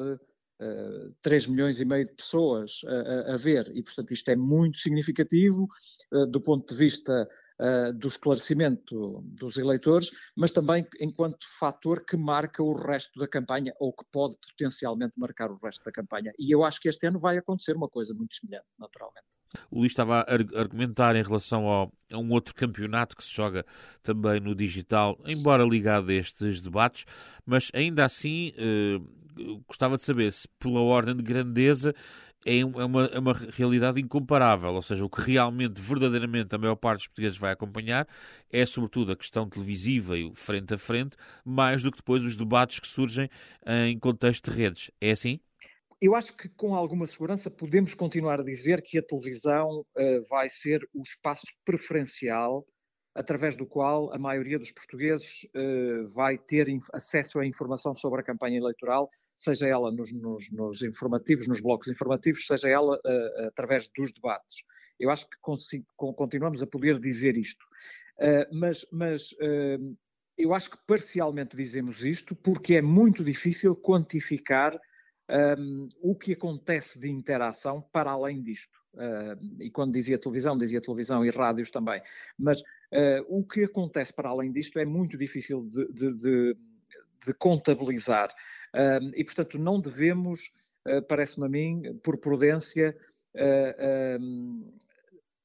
uh, 0.60 1.08
eh, 1.08 1.12
3 1.22 1.48
milhões 1.48 1.80
e 1.82 1.86
meio 1.86 2.06
de 2.06 2.13
pessoas 2.13 2.82
a, 2.86 3.34
a, 3.34 3.38
ver, 3.38 3.72
e 3.76 3.84
portanto 3.84 4.12
isto 4.12 4.30
é 4.30 4.36
muito 4.36 4.80
significativo 4.80 5.67
uh, 6.12 6.26
do 6.28 6.41
ponto 6.41 6.74
de 6.74 6.78
vista 6.78 7.28
uh, 7.60 7.93
do 7.93 8.08
esclarecimento 8.08 9.22
dos 9.24 9.58
eleitores, 9.58 10.12
mas 10.36 10.52
também 10.52 10.86
enquanto 11.00 11.46
fator 11.60 12.06
que 12.06 12.17
marca 12.17 12.63
o 12.63 12.74
resto 12.74 13.20
da 13.20 13.28
campanha, 13.28 13.74
ou 13.80 13.93
que 13.93 14.06
pode 14.12 14.36
potencialmente 14.38 15.20
marcar 15.20 15.52
o 15.52 15.58
resto 15.58 15.84
da 15.84 15.91
campanha. 15.91 16.32
E 16.39 16.54
eu 16.54 16.63
acho 16.63 16.80
que 16.80 16.89
este 16.89 17.08
ano 17.08 17.20
vai 17.20 17.38
acontecer 17.38 17.76
uma 17.76 17.89
coisa 17.89 18.13
muito 18.13 18.36
semelhante, 18.36 18.67
naturalmente. 18.80 19.26
O 19.72 19.80
Luís 19.80 19.91
estava 19.91 20.22
a 20.22 20.60
argumentar 20.60 21.15
em 21.15 21.24
relação 21.24 21.67
ao, 21.67 21.91
a 22.12 22.17
um 22.17 22.32
outro 22.32 22.54
campeonato 22.54 23.15
que 23.15 23.24
se 23.24 23.34
joga 23.34 23.65
também 24.04 24.39
no 24.39 24.54
digital, 24.54 25.17
embora 25.26 25.63
ligado 25.63 26.10
a 26.10 26.13
estes 26.13 26.62
debates, 26.62 27.06
mas 27.46 27.72
ainda 27.74 28.04
assim 28.04 28.54
eh, 28.58 29.00
gostava 29.67 29.97
de 29.97 30.04
saber 30.04 30.32
se, 30.32 30.47
pela 30.60 30.80
ordem 30.82 31.15
de 31.15 31.23
grandeza, 31.23 31.93
é, 32.45 32.60
é 32.60 32.65
uma, 32.65 33.06
é 33.06 33.19
uma 33.19 33.34
realidade 33.34 34.00
incomparável. 34.02 34.73
Ou 34.73 34.82
seja, 34.82 35.04
o 35.04 35.10
que 35.10 35.21
realmente, 35.21 35.82
verdadeiramente, 35.82 36.56
a 36.56 36.58
maior 36.58 36.76
parte 36.76 37.00
dos 37.00 37.08
portugueses 37.08 37.38
vai 37.38 37.52
acompanhar 37.52 38.08
é, 38.52 38.65
sobretudo, 38.65 39.12
a 39.12 39.15
questão 39.15 39.50
televisiva 39.50 40.17
e 40.17 40.23
o 40.23 40.34
frente 40.34 40.73
a 40.73 40.78
frente, 40.78 41.17
mais 41.43 41.84
do 41.84 41.91
que 41.91 41.97
depois 41.97 42.23
os 42.23 42.38
debates 42.38 42.80
que 42.80 42.88
surgem 42.88 43.30
em 43.88 44.00
contexto 44.00 44.50
de 44.50 44.58
redes. 44.58 44.91
É 45.02 45.12
assim? 45.12 45.39
Eu 46.00 46.15
acho 46.15 46.38
que 46.38 46.47
com 46.47 46.76
alguma 46.76 47.08
segurança 47.08 47.50
podemos 47.50 47.95
continuar 47.95 48.39
a 48.39 48.43
dizer 48.43 48.84
que 48.84 49.00
a 49.00 49.04
televisão 49.04 49.80
uh, 49.80 50.23
vai 50.30 50.47
ser 50.47 50.88
o 50.93 51.02
espaço 51.02 51.47
preferencial 51.65 52.63
através 53.17 53.56
do 53.56 53.65
qual 53.65 54.13
a 54.13 54.17
maioria 54.17 54.60
dos 54.60 54.71
portugueses 54.71 55.47
uh, 55.56 56.08
vai 56.10 56.38
ter 56.38 56.67
acesso 56.93 57.39
à 57.39 57.45
informação 57.45 57.95
sobre 57.95 58.21
a 58.21 58.23
campanha 58.23 58.58
eleitoral, 58.58 59.10
seja 59.36 59.67
ela 59.67 59.91
nos, 59.91 60.12
nos, 60.13 60.51
nos 60.51 60.84
informativos, 60.84 61.47
nos 61.47 61.60
blocos 61.60 61.88
informativos, 61.88 62.45
seja 62.45 62.69
ela 62.69 62.95
uh, 62.95 63.47
através 63.47 63.89
dos 63.95 64.13
debates. 64.13 64.58
Eu 64.99 65.10
acho 65.10 65.27
que 65.27 65.38
continuamos 65.97 66.62
a 66.62 66.67
poder 66.67 66.99
dizer 66.99 67.38
isto. 67.38 67.65
Uh, 68.19 68.56
mas, 68.56 68.86
mas 68.91 69.36
eu 70.38 70.53
acho 70.53 70.71
que 70.71 70.77
parcialmente 70.88 71.56
dizemos 71.56 72.06
isto 72.06 72.36
porque 72.36 72.75
é 72.75 72.82
muito 72.82 73.23
difícil 73.23 73.75
quantificar 73.75 74.80
um, 75.30 75.89
o 76.01 76.15
que 76.15 76.34
acontece 76.34 76.99
de 76.99 77.10
interação 77.10 77.82
para 77.91 78.12
além 78.12 78.41
disto. 78.41 78.77
Uh, 78.93 79.62
e 79.62 79.69
quando 79.69 79.93
dizia 79.93 80.17
televisão, 80.17 80.58
dizia 80.58 80.82
televisão 80.82 81.23
e 81.25 81.30
rádios 81.30 81.69
também. 81.69 82.01
Mas 82.38 82.63
o 83.28 83.43
que 83.43 83.63
acontece 83.63 84.13
para 84.13 84.30
além 84.30 84.52
disto 84.52 84.80
é 84.80 84.86
muito 84.86 85.17
difícil 85.17 85.65
de, 85.65 85.88
de, 85.91 86.17
de, 86.17 86.58
de 87.26 87.34
contabilizar. 87.34 88.34
E, 89.15 89.23
portanto, 89.23 89.58
não 89.58 89.80
devemos, 89.80 90.52
ah, 90.86 91.02
parece-me 91.02 91.45
a 91.45 91.50
mim, 91.50 92.00
por 92.04 92.17
prudência, 92.17 92.95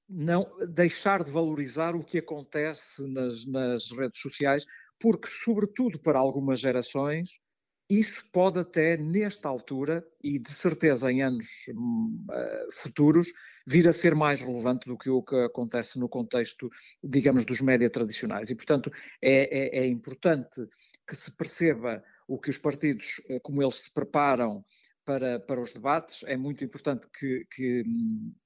não 0.09 0.47
deixar 0.73 1.25
de 1.25 1.31
valorizar 1.31 1.97
o 1.97 2.05
que 2.05 2.19
acontece 2.19 3.07
nas, 3.09 3.47
nas 3.47 3.91
redes 3.91 4.21
sociais, 4.21 4.67
porque, 5.01 5.29
sobretudo 5.29 5.99
para 5.99 6.19
algumas 6.19 6.61
gerações, 6.61 7.41
isso 8.01 8.25
pode 8.33 8.59
até, 8.59 8.97
nesta 8.97 9.49
altura, 9.49 10.07
e 10.23 10.39
de 10.39 10.51
certeza 10.51 11.11
em 11.11 11.23
anos 11.23 11.47
uh, 11.69 12.73
futuros, 12.73 13.33
vir 13.67 13.89
a 13.89 13.93
ser 13.93 14.15
mais 14.15 14.41
relevante 14.41 14.89
do 14.89 14.97
que 14.97 15.11
o 15.11 15.23
que 15.23 15.37
acontece 15.37 15.99
no 15.99 16.09
contexto, 16.09 16.71
digamos, 17.03 17.45
dos 17.45 17.61
média 17.61 17.91
tradicionais. 17.91 18.51
E, 18.51 18.55
portanto, 18.55 18.91
é, 19.21 19.81
é, 19.81 19.85
é 19.85 19.87
importante 19.87 20.67
que 21.07 21.15
se 21.15 21.37
perceba 21.37 22.03
o 22.27 22.39
que 22.39 22.51
os 22.51 22.59
partidos, 22.59 23.21
uh, 23.29 23.41
como 23.41 23.63
eles 23.63 23.77
se 23.77 23.93
preparam 23.93 24.65
para, 25.05 25.41
para 25.41 25.61
os 25.61 25.73
debates. 25.73 26.23
É 26.27 26.37
muito 26.37 26.65
importante 26.65 27.07
que, 27.19 27.47
que, 27.55 27.85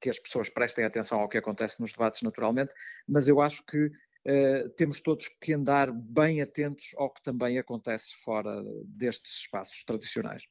que, 0.01 0.11
as 0.11 0.19
pessoas 0.19 0.49
prestem 0.49 0.85
atenção 0.85 1.21
ao 1.21 1.29
que 1.29 1.39
acontece 1.39 1.81
nos 1.81 1.93
debates, 1.93 2.23
naturalmente, 2.23 2.73
mas 3.07 3.29
eu 3.29 3.41
acho 3.41 3.65
que 3.65 3.91
uh, 4.27 4.69
temos 4.71 5.01
todos 5.01 5.29
que 5.29 5.53
andar 5.53 5.91
bem 5.93 6.43
atentos 6.43 6.95
ao 6.97 7.11
que 7.11 7.23
também 7.23 7.59
acontece 7.59 8.15
fora 8.23 8.63
destes 8.85 9.33
espaços 9.33 9.85
tradicionais 9.85 10.47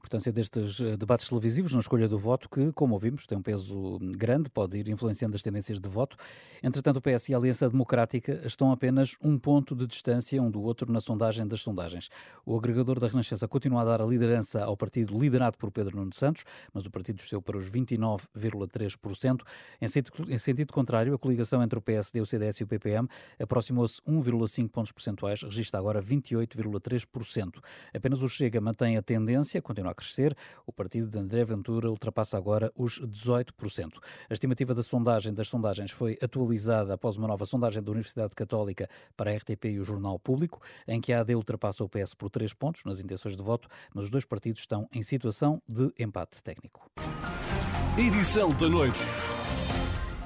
importância 0.00 0.32
destes 0.32 0.80
eh, 0.80 0.96
debates 0.96 1.28
televisivos 1.28 1.74
na 1.74 1.80
escolha 1.80 2.08
do 2.08 2.18
voto, 2.18 2.48
que, 2.48 2.72
como 2.72 2.94
ouvimos, 2.94 3.26
tem 3.26 3.36
um 3.36 3.42
peso 3.42 3.98
grande, 4.16 4.48
pode 4.48 4.78
ir 4.78 4.88
influenciando 4.88 5.34
as 5.34 5.42
tendências 5.42 5.78
de 5.78 5.88
voto. 5.88 6.16
Entretanto, 6.62 6.96
o 6.96 7.00
PS 7.02 7.28
e 7.28 7.34
a 7.34 7.36
Aliança 7.36 7.68
Democrática 7.68 8.40
estão 8.46 8.72
apenas 8.72 9.16
um 9.22 9.38
ponto 9.38 9.76
de 9.76 9.86
distância 9.86 10.42
um 10.42 10.50
do 10.50 10.62
outro 10.62 10.90
na 10.90 11.00
sondagem 11.00 11.46
das 11.46 11.60
sondagens. 11.60 12.08
O 12.46 12.56
agregador 12.56 12.98
da 12.98 13.06
Renascença 13.06 13.46
continua 13.46 13.82
a 13.82 13.84
dar 13.84 14.00
a 14.00 14.06
liderança 14.06 14.64
ao 14.64 14.76
partido 14.76 15.16
liderado 15.16 15.58
por 15.58 15.70
Pedro 15.70 15.98
Nuno 15.98 16.14
Santos, 16.14 16.44
mas 16.72 16.86
o 16.86 16.90
partido 16.90 17.16
desceu 17.16 17.42
para 17.42 17.58
os 17.58 17.70
29,3%. 17.70 19.42
Em 19.80 19.88
sentido, 19.88 20.32
em 20.32 20.38
sentido 20.38 20.72
contrário, 20.72 21.14
a 21.14 21.18
coligação 21.18 21.62
entre 21.62 21.78
o 21.78 21.82
PSD, 21.82 22.20
o 22.20 22.26
CDS 22.26 22.60
e 22.60 22.64
o 22.64 22.66
PPM 22.66 23.06
aproximou-se 23.38 24.00
1,5 24.02 24.70
pontos 24.70 24.92
percentuais, 24.92 25.42
registra 25.42 25.78
agora 25.78 26.02
28,3%. 26.02 27.60
Apenas 27.94 28.22
o 28.22 28.28
Chega 28.28 28.60
mantém 28.60 28.96
a 28.96 29.02
tendência, 29.02 29.60
continua 29.60 29.89
a 29.90 29.94
crescer. 29.94 30.36
O 30.66 30.72
partido 30.72 31.08
de 31.08 31.18
André 31.18 31.44
Ventura 31.44 31.90
ultrapassa 31.90 32.36
agora 32.36 32.72
os 32.76 33.00
18%. 33.00 33.98
A 34.28 34.32
estimativa 34.32 34.74
da 34.74 34.82
sondagem 34.82 35.32
das 35.34 35.48
sondagens 35.48 35.90
foi 35.90 36.16
atualizada 36.22 36.94
após 36.94 37.16
uma 37.16 37.28
nova 37.28 37.44
sondagem 37.44 37.82
da 37.82 37.90
Universidade 37.90 38.34
Católica 38.34 38.88
para 39.16 39.30
a 39.30 39.36
RTP 39.36 39.66
e 39.66 39.80
o 39.80 39.84
Jornal 39.84 40.18
Público, 40.18 40.60
em 40.86 41.00
que 41.00 41.12
a 41.12 41.20
AD 41.20 41.34
ultrapassa 41.34 41.84
o 41.84 41.88
PS 41.88 42.14
por 42.14 42.30
3 42.30 42.54
pontos 42.54 42.84
nas 42.84 43.00
intenções 43.00 43.36
de 43.36 43.42
voto, 43.42 43.68
mas 43.94 44.04
os 44.06 44.10
dois 44.10 44.24
partidos 44.24 44.62
estão 44.62 44.88
em 44.92 45.02
situação 45.02 45.60
de 45.68 45.92
empate 45.98 46.42
técnico. 46.42 46.90
Edição 47.98 48.54
da 48.54 48.68
noite. 48.68 48.98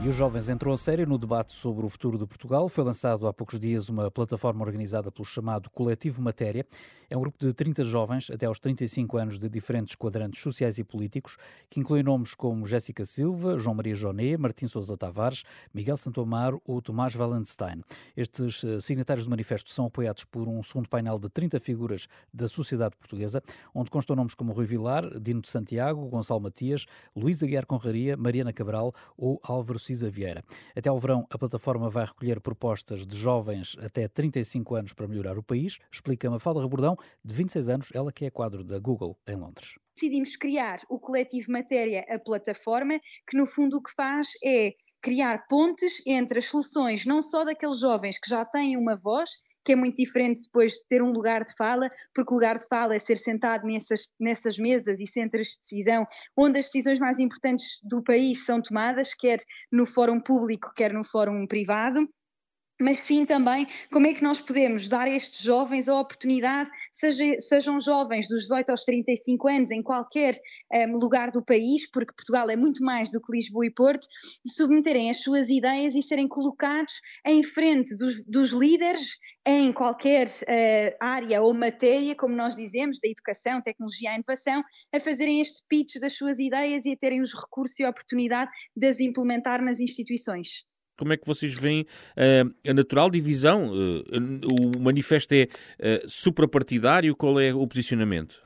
E 0.00 0.08
os 0.08 0.14
jovens 0.14 0.48
entrou 0.48 0.74
a 0.74 0.76
sério 0.76 1.06
no 1.06 1.16
debate 1.16 1.52
sobre 1.52 1.86
o 1.86 1.88
futuro 1.88 2.18
de 2.18 2.26
Portugal. 2.26 2.68
Foi 2.68 2.84
lançado 2.84 3.26
há 3.26 3.32
poucos 3.32 3.58
dias 3.58 3.88
uma 3.88 4.10
plataforma 4.10 4.62
organizada 4.62 5.10
pelo 5.10 5.24
chamado 5.24 5.70
Coletivo 5.70 6.20
Matéria. 6.20 6.66
É 7.08 7.16
um 7.16 7.20
grupo 7.20 7.38
de 7.38 7.52
30 7.52 7.84
jovens, 7.84 8.30
até 8.30 8.46
aos 8.46 8.58
35 8.58 9.16
anos, 9.16 9.38
de 9.38 9.48
diferentes 9.48 9.94
quadrantes 9.94 10.40
sociais 10.40 10.78
e 10.78 10.84
políticos, 10.84 11.36
que 11.68 11.80
inclui 11.80 12.02
nomes 12.02 12.34
como 12.34 12.66
Jéssica 12.66 13.04
Silva, 13.04 13.58
João 13.58 13.74
Maria 13.74 13.94
Joné, 13.94 14.36
Martim 14.36 14.66
Sousa 14.66 14.96
Tavares, 14.96 15.44
Miguel 15.72 15.96
Santo 15.96 16.20
Amaro 16.20 16.60
ou 16.66 16.80
Tomás 16.80 17.14
Valenstein. 17.14 17.82
Estes 18.16 18.64
eh, 18.64 18.80
signatários 18.80 19.26
do 19.26 19.30
manifesto 19.30 19.70
são 19.70 19.86
apoiados 19.86 20.24
por 20.24 20.48
um 20.48 20.62
segundo 20.62 20.88
painel 20.88 21.18
de 21.18 21.28
30 21.28 21.60
figuras 21.60 22.06
da 22.32 22.48
sociedade 22.48 22.96
portuguesa, 22.96 23.42
onde 23.74 23.90
constam 23.90 24.16
nomes 24.16 24.34
como 24.34 24.52
Rui 24.52 24.66
Vilar, 24.66 25.18
Dino 25.20 25.40
de 25.40 25.48
Santiago, 25.48 26.06
Gonçalo 26.08 26.40
Matias, 26.40 26.86
Luís 27.14 27.42
Aguiar 27.42 27.66
Conraria, 27.66 28.16
Mariana 28.16 28.52
Cabral 28.52 28.90
ou 29.16 29.40
Álvaro 29.42 29.78
Cisa 29.78 30.10
Vieira. 30.10 30.44
Até 30.76 30.88
ao 30.88 30.98
verão, 30.98 31.26
a 31.30 31.38
plataforma 31.38 31.88
vai 31.88 32.04
recolher 32.04 32.40
propostas 32.40 33.06
de 33.06 33.16
jovens 33.16 33.76
até 33.80 34.08
35 34.08 34.74
anos 34.74 34.92
para 34.92 35.06
melhorar 35.06 35.38
o 35.38 35.42
país, 35.42 35.78
explica 35.90 36.30
Mafalda 36.30 36.60
Rebordão, 36.60 36.93
de 37.24 37.34
26 37.34 37.68
anos, 37.68 37.88
ela 37.94 38.12
que 38.12 38.24
é 38.24 38.30
quadro 38.30 38.64
da 38.64 38.78
Google 38.78 39.18
em 39.26 39.36
Londres. 39.36 39.74
Decidimos 39.94 40.36
criar 40.36 40.80
o 40.88 40.98
coletivo 40.98 41.52
Matéria, 41.52 42.04
a 42.08 42.18
plataforma, 42.18 42.98
que 43.28 43.36
no 43.36 43.46
fundo 43.46 43.78
o 43.78 43.82
que 43.82 43.92
faz 43.94 44.28
é 44.44 44.72
criar 45.00 45.46
pontes 45.48 46.02
entre 46.06 46.38
as 46.38 46.46
soluções 46.46 47.04
não 47.04 47.20
só 47.20 47.44
daqueles 47.44 47.78
jovens 47.78 48.18
que 48.18 48.28
já 48.28 48.44
têm 48.44 48.76
uma 48.76 48.96
voz 48.96 49.30
que 49.64 49.72
é 49.72 49.76
muito 49.76 49.96
diferente 49.96 50.42
depois 50.42 50.72
de 50.72 50.86
ter 50.88 51.02
um 51.02 51.10
lugar 51.10 51.42
de 51.42 51.54
fala, 51.56 51.88
porque 52.14 52.30
o 52.30 52.34
lugar 52.34 52.58
de 52.58 52.66
fala 52.66 52.94
é 52.94 52.98
ser 52.98 53.16
sentado 53.16 53.66
nessas, 53.66 54.12
nessas 54.20 54.58
mesas 54.58 55.00
e 55.00 55.06
centros 55.06 55.48
de 55.48 55.58
decisão, 55.62 56.06
onde 56.36 56.58
as 56.58 56.66
decisões 56.66 56.98
mais 56.98 57.18
importantes 57.18 57.80
do 57.82 58.02
país 58.02 58.44
são 58.44 58.60
tomadas, 58.60 59.14
quer 59.14 59.40
no 59.72 59.86
fórum 59.86 60.20
público, 60.20 60.70
quer 60.76 60.92
no 60.92 61.02
fórum 61.02 61.46
privado 61.46 62.04
mas 62.80 63.00
sim 63.00 63.24
também 63.24 63.66
como 63.92 64.06
é 64.06 64.14
que 64.14 64.22
nós 64.22 64.40
podemos 64.40 64.88
dar 64.88 65.06
a 65.06 65.10
estes 65.10 65.40
jovens 65.40 65.88
a 65.88 65.98
oportunidade, 65.98 66.70
seja, 66.92 67.38
sejam 67.38 67.80
jovens 67.80 68.28
dos 68.28 68.42
18 68.42 68.70
aos 68.70 68.84
35 68.84 69.48
anos, 69.48 69.70
em 69.70 69.82
qualquer 69.82 70.34
um, 70.72 70.76
ehm, 70.76 70.92
lugar 70.96 71.30
do 71.30 71.44
país, 71.44 71.88
porque 71.90 72.12
Portugal 72.12 72.50
é 72.50 72.56
muito 72.56 72.82
mais 72.82 73.10
do 73.10 73.20
que 73.20 73.32
Lisboa 73.32 73.66
e 73.66 73.70
Porto, 73.70 74.06
submeterem 74.46 75.10
as 75.10 75.22
suas 75.22 75.48
ideias 75.48 75.94
e 75.94 76.02
serem 76.02 76.26
colocados 76.26 76.94
em 77.26 77.42
frente 77.42 77.96
dos, 77.96 78.22
dos 78.26 78.50
líderes 78.50 79.18
em 79.46 79.72
qualquer 79.72 80.26
uh, 80.26 80.96
área 80.98 81.42
ou 81.42 81.52
matéria, 81.52 82.14
como 82.14 82.34
nós 82.34 82.56
dizemos, 82.56 82.98
da 83.00 83.08
educação, 83.08 83.60
tecnologia 83.60 84.12
e 84.12 84.14
inovação, 84.14 84.64
a 84.92 85.00
fazerem 85.00 85.40
este 85.40 85.62
pitch 85.68 85.96
das 86.00 86.16
suas 86.16 86.38
ideias 86.38 86.86
e 86.86 86.92
a 86.92 86.96
terem 86.96 87.20
os 87.20 87.34
recursos 87.34 87.78
e 87.78 87.84
a 87.84 87.90
oportunidade 87.90 88.50
de 88.74 88.86
as 88.86 89.00
implementar 89.00 89.62
nas 89.62 89.80
instituições. 89.80 90.64
Como 90.96 91.12
é 91.12 91.16
que 91.16 91.26
vocês 91.26 91.54
veem 91.54 91.82
uh, 91.82 92.54
a 92.68 92.74
natural 92.74 93.10
divisão? 93.10 93.66
Uh, 93.66 94.74
o 94.76 94.78
manifesto 94.80 95.32
é 95.34 95.44
uh, 95.44 96.08
suprapartidário? 96.08 97.16
Qual 97.16 97.40
é 97.40 97.52
o 97.52 97.66
posicionamento? 97.66 98.43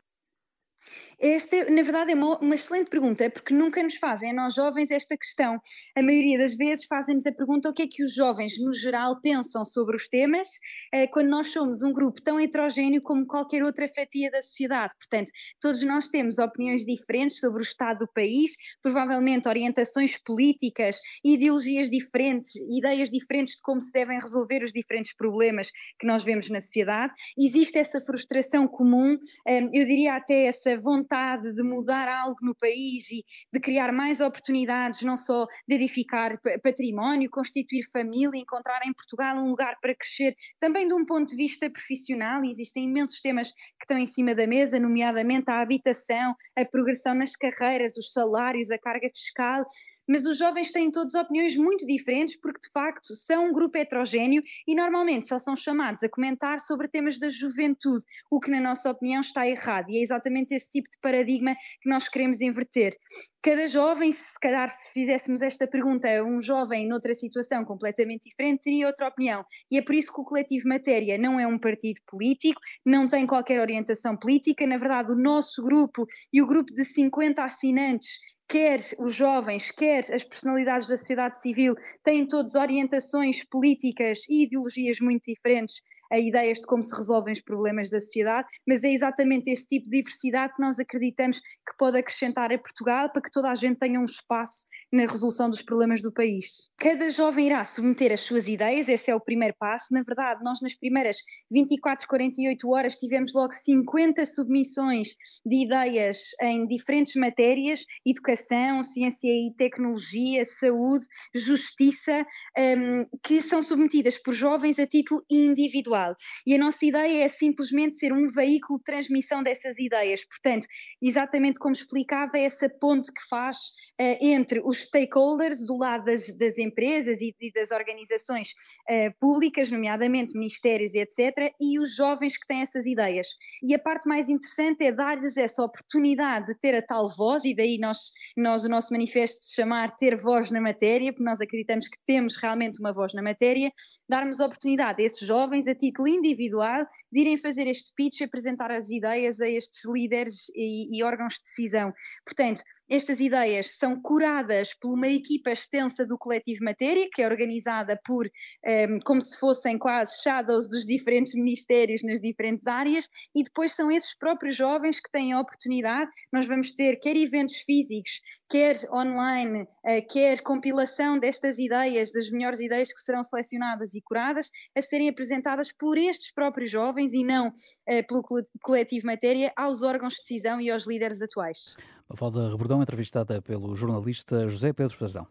Esta, 1.21 1.69
na 1.69 1.83
verdade, 1.83 2.13
é 2.13 2.15
uma, 2.15 2.39
uma, 2.39 2.55
excelente 2.55 2.89
pergunta, 2.89 3.29
porque 3.29 3.53
nunca 3.53 3.83
nos 3.83 3.97
fazem, 3.97 4.31
a 4.31 4.33
nós 4.33 4.55
jovens, 4.55 4.89
esta 4.89 5.17
questão. 5.17 5.61
A 5.97 6.03
maioria 6.03 6.39
das 6.39 6.55
vezes 6.55 6.85
fazem-nos 6.85 7.27
a 7.27 7.33
pergunta 7.33 7.69
o 7.69 7.73
que 7.73 7.83
é 7.83 7.87
que 7.89 8.05
os 8.05 8.15
jovens, 8.15 8.57
no 8.61 8.73
geral, 8.73 9.21
pensam 9.21 9.65
sobre 9.65 9.97
os 9.97 10.07
temas, 10.07 10.49
eh, 10.93 11.09
quando 11.09 11.29
nós 11.29 11.49
somos 11.49 11.83
um 11.83 11.93
grupo 11.93 12.23
tão 12.23 12.39
heterogéneo 12.39 13.03
como 13.03 13.27
qualquer 13.27 13.65
outra 13.65 13.89
fatia 13.89 14.31
da 14.31 14.41
sociedade. 14.41 14.95
Portanto, 14.97 15.33
todos 15.61 15.83
nós 15.83 16.09
temos 16.09 16.39
opiniões 16.39 16.85
diferentes 16.85 17.41
sobre 17.41 17.63
o 17.63 17.67
estado 17.67 18.01
do 18.01 18.09
país, 18.13 18.53
provavelmente 18.81 19.49
orientações 19.49 20.17
políticas, 20.19 20.97
ideologias 21.25 21.91
diferentes, 21.91 22.55
ideias 22.55 23.11
diferentes 23.11 23.57
de 23.57 23.63
como 23.63 23.81
se 23.81 23.91
devem 23.91 24.21
resolver 24.21 24.63
os 24.63 24.73
diferentes 24.73 25.17
problemas 25.17 25.69
que 25.99 26.07
nós 26.07 26.23
vemos 26.23 26.49
na 26.49 26.61
sociedade. 26.61 27.13
Existe 27.37 27.77
essa 27.77 28.01
frustração 28.01 28.69
comum, 28.69 29.19
eh, 29.49 29.65
eu 29.73 29.85
diria 29.85 30.15
até 30.15 30.45
essa 30.45 30.77
vontade 30.77 31.08
vontade 31.09 31.53
de 31.55 31.63
mudar 31.63 32.07
algo 32.07 32.37
no 32.43 32.55
país 32.55 33.11
e 33.11 33.25
de 33.53 33.61
criar 33.61 33.93
mais 33.93 34.21
oportunidades, 34.21 35.03
não 35.03 35.17
só 35.17 35.47
de 35.67 35.75
edificar 35.75 36.39
património, 36.63 37.31
constituir 37.31 37.83
família, 37.91 38.39
encontrar 38.39 38.81
em 38.85 38.93
Portugal 38.93 39.39
um 39.39 39.49
lugar 39.49 39.77
para 39.81 39.95
crescer, 39.95 40.37
também 40.61 40.87
de 40.87 40.95
um 40.95 41.07
ponto 41.07 41.29
de 41.29 41.37
vista 41.37 41.71
profissional, 41.71 42.45
existem 42.45 42.85
imensos 42.85 43.21
temas 43.21 43.51
que 43.53 43.85
estão 43.85 43.99
em 43.99 44.07
cima 44.07 44.35
da 44.35 44.47
mesa, 44.47 44.79
nomeadamente 44.79 45.51
a 45.51 45.61
habitação, 45.61 46.35
a 46.55 46.65
progressão 46.65 47.15
nas 47.15 47.35
carreiras, 47.35 47.97
os 47.97 48.13
salários, 48.13 48.71
a 48.71 48.79
carga 48.79 49.09
fiscal 49.09 49.65
mas 50.09 50.25
os 50.25 50.39
jovens 50.39 50.73
têm 50.73 50.91
todas 50.91 51.15
opiniões 51.15 51.55
muito 51.57 51.87
diferentes 51.87 52.37
porque, 52.37 52.61
de 52.61 52.71
facto, 52.73 53.15
são 53.15 53.51
um 53.51 53.53
grupo 53.53 53.77
heterogéneo 53.77 54.43
e 54.67 54.75
normalmente 54.75 55.29
só 55.29 55.39
são 55.39 55.55
chamados 55.55 56.03
a 56.03 56.09
comentar 56.09 56.61
sobre 56.61 56.89
temas 56.89 57.19
da 57.19 57.29
juventude, 57.29 58.05
o 58.31 58.41
que, 58.41 58.51
na 58.51 58.61
nossa 58.61 58.91
opinião, 58.91 59.21
está 59.21 59.47
errado. 59.47 59.91
E 59.91 59.99
é 59.99 60.03
exatamente 60.03 60.55
esse 60.55 60.71
tipo 60.71 60.91
de 60.91 60.99
paradigma 61.01 61.55
que 61.83 61.89
nós 61.89 62.09
queremos 62.09 62.41
inverter. 62.41 62.97
Cada 63.43 63.67
jovem, 63.67 64.11
se 64.11 64.39
calhar, 64.41 64.71
se 64.71 64.91
fizéssemos 64.93 65.43
esta 65.43 65.67
pergunta 65.67 66.09
a 66.09 66.25
um 66.25 66.43
jovem 66.43 66.89
noutra 66.89 67.15
situação 67.15 67.65
completamente 67.65 68.29
diferente, 68.29 68.63
teria 68.63 68.87
outra 68.87 69.09
opinião. 69.09 69.45
E 69.71 69.79
é 69.79 69.83
por 69.83 69.95
isso 69.95 70.13
que 70.13 70.21
o 70.21 70.25
Coletivo 70.25 70.69
Matéria 70.69 71.19
não 71.19 71.39
é 71.39 71.47
um 71.47 71.59
partido 71.59 72.01
político, 72.07 72.61
não 72.85 73.07
tem 73.07 73.27
qualquer 73.27 73.61
orientação 73.61 74.17
política. 74.17 74.67
Na 74.67 74.79
verdade, 74.79 75.13
o 75.13 75.17
nosso 75.17 75.63
grupo 75.63 76.07
e 76.33 76.41
o 76.43 76.47
grupo 76.47 76.73
de 76.75 76.85
50 76.85 77.43
assinantes 77.45 78.19
quer 78.49 78.81
os 78.99 79.15
jovens, 79.15 79.71
quer 79.71 80.01
as 80.13 80.25
personalidades 80.25 80.89
da 80.89 80.97
sociedade 80.97 81.41
civil, 81.41 81.75
têm 82.03 82.27
todos 82.27 82.55
orientações 82.55 83.45
políticas 83.45 84.21
e 84.29 84.45
ideologias 84.45 85.01
muito 85.01 85.25
diferentes 85.27 85.83
a 86.11 86.19
ideias 86.19 86.59
de 86.59 86.67
como 86.67 86.83
se 86.83 86.95
resolvem 86.95 87.33
os 87.33 87.41
problemas 87.41 87.91
da 87.91 88.01
sociedade, 88.01 88.49
mas 88.67 88.83
é 88.85 88.91
exatamente 88.91 89.51
esse 89.51 89.67
tipo 89.67 89.89
de 89.91 89.99
diversidade 89.99 90.55
que 90.55 90.63
nós 90.63 90.79
acreditamos 90.79 91.39
que 91.39 91.77
pode 91.79 91.99
acrescentar 91.99 92.53
a 92.53 92.59
Portugal 92.59 93.11
para 93.11 93.23
que 93.23 93.31
toda 93.31 93.51
a 93.51 93.55
gente 93.55 93.79
tenha 93.79 94.01
um 94.01 94.05
espaço 94.05 94.67
na 94.93 95.03
resolução 95.03 95.51
dos 95.51 95.63
problemas 95.63 96.03
do 96.03 96.13
país. 96.13 96.71
Cada 96.79 97.11
jovem 97.11 97.47
irá 97.47 97.63
submeter 97.65 98.13
as 98.13 98.21
suas 98.21 98.49
ideias, 98.49 98.89
esse 98.89 99.11
é 99.11 99.15
o 99.15 99.21
primeiro 99.21 99.55
passo. 99.59 99.93
Na 99.93 100.03
verdade, 100.03 100.43
nós 100.43 100.61
nas 100.61 100.75
primeiras 100.75 101.17
24, 101.51 102.07
48 102.09 102.71
horas 102.71 102.97
tivemos 102.97 103.35
logo 103.35 103.53
50 103.53 104.25
submissões 104.27 105.09
de 105.45 105.65
ideias 105.65 106.19
em 106.41 106.67
diferentes 106.67 107.15
matérias: 107.17 107.85
educação, 108.07 108.83
ciência 108.83 109.29
e 109.29 109.53
tecnologia, 109.57 110.45
saúde, 110.45 111.05
justiça, 111.35 112.27
um, 112.57 113.07
que 113.23 113.43
são 113.43 113.61
submetidas 113.61 114.19
por 114.19 114.33
jovens 114.33 114.79
a 114.79 114.87
título 114.87 115.23
individual 115.31 115.98
individual. 115.99 116.15
E 116.47 116.55
a 116.55 116.59
nossa 116.59 116.85
ideia 116.85 117.25
é 117.25 117.29
simplesmente 117.29 117.99
ser 117.99 118.13
um 118.13 118.27
veículo 118.29 118.79
de 118.79 118.85
transmissão 118.85 119.43
dessas 119.43 119.79
ideias. 119.79 120.25
Portanto, 120.25 120.67
exatamente 121.03 121.59
como 121.59 121.73
explicava, 121.73 122.39
é 122.39 122.45
essa 122.45 122.69
ponte 122.69 123.13
que 123.13 123.21
faz 123.29 123.57
uh, 124.01 124.17
entre 124.21 124.61
os 124.65 124.85
stakeholders 124.85 125.67
do 125.67 125.77
lado 125.77 126.05
das, 126.05 126.37
das 126.37 126.59
empresas 126.59 127.21
e, 127.21 127.35
e, 127.41 127.53
das 127.53 127.71
organizações 127.71 128.51
uh, 128.91 129.13
públicas, 129.21 129.71
nomeadamente 129.71 130.33
ministérios 130.35 130.95
e 130.95 130.99
etc., 130.99 131.53
e 131.61 131.79
os 131.79 131.95
jovens 131.95 132.37
que 132.37 132.47
têm 132.47 132.63
essas 132.63 132.87
ideias. 132.87 133.27
E 133.63 133.75
a 133.75 133.79
parte 133.79 134.09
mais 134.09 134.29
interessante 134.29 134.85
é 134.85 134.93
dar-lhes 134.93 135.37
essa 135.37 135.63
oportunidade 135.63 136.47
de 136.47 136.55
ter 136.55 136.75
a 136.75 136.83
tal 136.83 137.09
voz, 137.15 137.45
e 137.45 137.55
daí 137.55 137.79
nós, 137.79 137.99
nós 138.37 138.65
o 138.65 138.69
nosso 138.69 138.93
manifesto 138.93 139.45
se 139.45 139.55
chamar 139.55 139.97
Ter 139.97 140.17
Voz 140.17 140.51
na 140.51 140.61
Matéria, 140.61 141.13
porque 141.13 141.25
nós 141.25 141.41
acreditamos 141.41 141.89
que 141.89 141.99
temos 142.07 142.37
realmente 142.37 142.81
uma 142.81 142.93
voz 142.93 143.13
na 143.15 143.23
matéria, 143.23 143.73
darmos 144.09 144.41
oportunidade 144.41 145.03
a 145.03 145.07
esses 145.07 145.27
jovens, 145.27 145.67
a 145.67 145.75
título 145.89 146.09
individual, 146.09 146.87
de 147.11 147.21
irem 147.21 147.37
fazer 147.37 147.67
este 147.67 147.93
pitch, 147.97 148.21
apresentar 148.21 148.71
as 148.71 148.91
ideias 148.91 149.41
a 149.41 149.49
estes 149.49 149.85
líderes 149.85 150.49
e, 150.55 150.97
e 150.97 151.03
órgãos 151.03 151.35
de 151.35 151.43
decisão. 151.43 151.93
Portanto, 152.25 152.63
estas 152.89 153.21
ideias 153.21 153.77
são 153.77 154.01
curadas 154.01 154.73
por 154.73 154.95
uma 154.95 155.09
equipa 155.09 155.51
extensa 155.51 156.07
do 156.07 156.17
Coletivo 156.17 156.65
Matéria, 156.65 157.09
que 157.13 157.21
é 157.21 157.27
organizada 157.27 158.01
por, 158.07 158.27
um, 158.27 158.31
ehm, 158.65 158.99
como 159.05 159.21
se 159.21 159.39
fossem 159.39 159.77
quase 159.77 160.23
shadows 160.23 160.69
dos 160.69 160.87
diferentes 160.87 161.35
ministérios 161.35 162.03
nas 162.03 162.21
diferentes 162.21 162.67
áreas, 162.67 163.09
e 163.35 163.43
depois 163.43 163.75
são 163.75 163.91
esses 163.91 164.17
próprios 164.17 164.57
jovens 164.57 165.01
que 165.01 165.11
têm 165.11 165.33
a 165.33 165.41
oportunidade. 165.41 166.11
Nós 166.33 166.47
vamos 166.47 166.73
ter 166.73 166.97
quer 166.97 167.17
eventos 167.17 167.57
físicos, 167.59 168.21
quer 168.49 168.77
online, 168.91 169.63
uh, 169.63 170.09
quer 170.11 170.41
compilação 170.41 171.19
destas 171.19 171.59
ideias, 171.59 172.11
das 172.11 172.31
melhores 172.31 172.61
ideias 172.61 172.93
que 172.93 173.01
serão 173.01 173.23
selecionadas 173.23 173.95
e 173.95 174.01
curadas, 174.01 174.51
a 174.75 174.81
serem 174.81 175.11
apresentadas 175.11 175.71
por 175.73 175.99
estes 175.99 176.33
próprios 176.33 176.71
jovens 176.71 177.13
e 177.13 177.23
não 177.23 177.49
uh, 177.49 178.07
pelo 178.07 178.23
Coletivo 178.63 179.07
Matéria 179.07 179.53
aos 179.57 179.83
órgãos 179.83 180.15
de 180.15 180.21
decisão 180.21 180.59
e 180.59 180.71
aos 180.71 180.87
líderes 180.87 181.21
atuais. 181.21 181.77
Mafalda 182.09 182.49
Rebordão, 182.49 182.81
entrevistada 182.81 183.43
pelo 183.43 183.75
jornalista 183.75 184.49
José 184.49 184.73
Pedro 184.73 184.97
Frazão. 184.97 185.27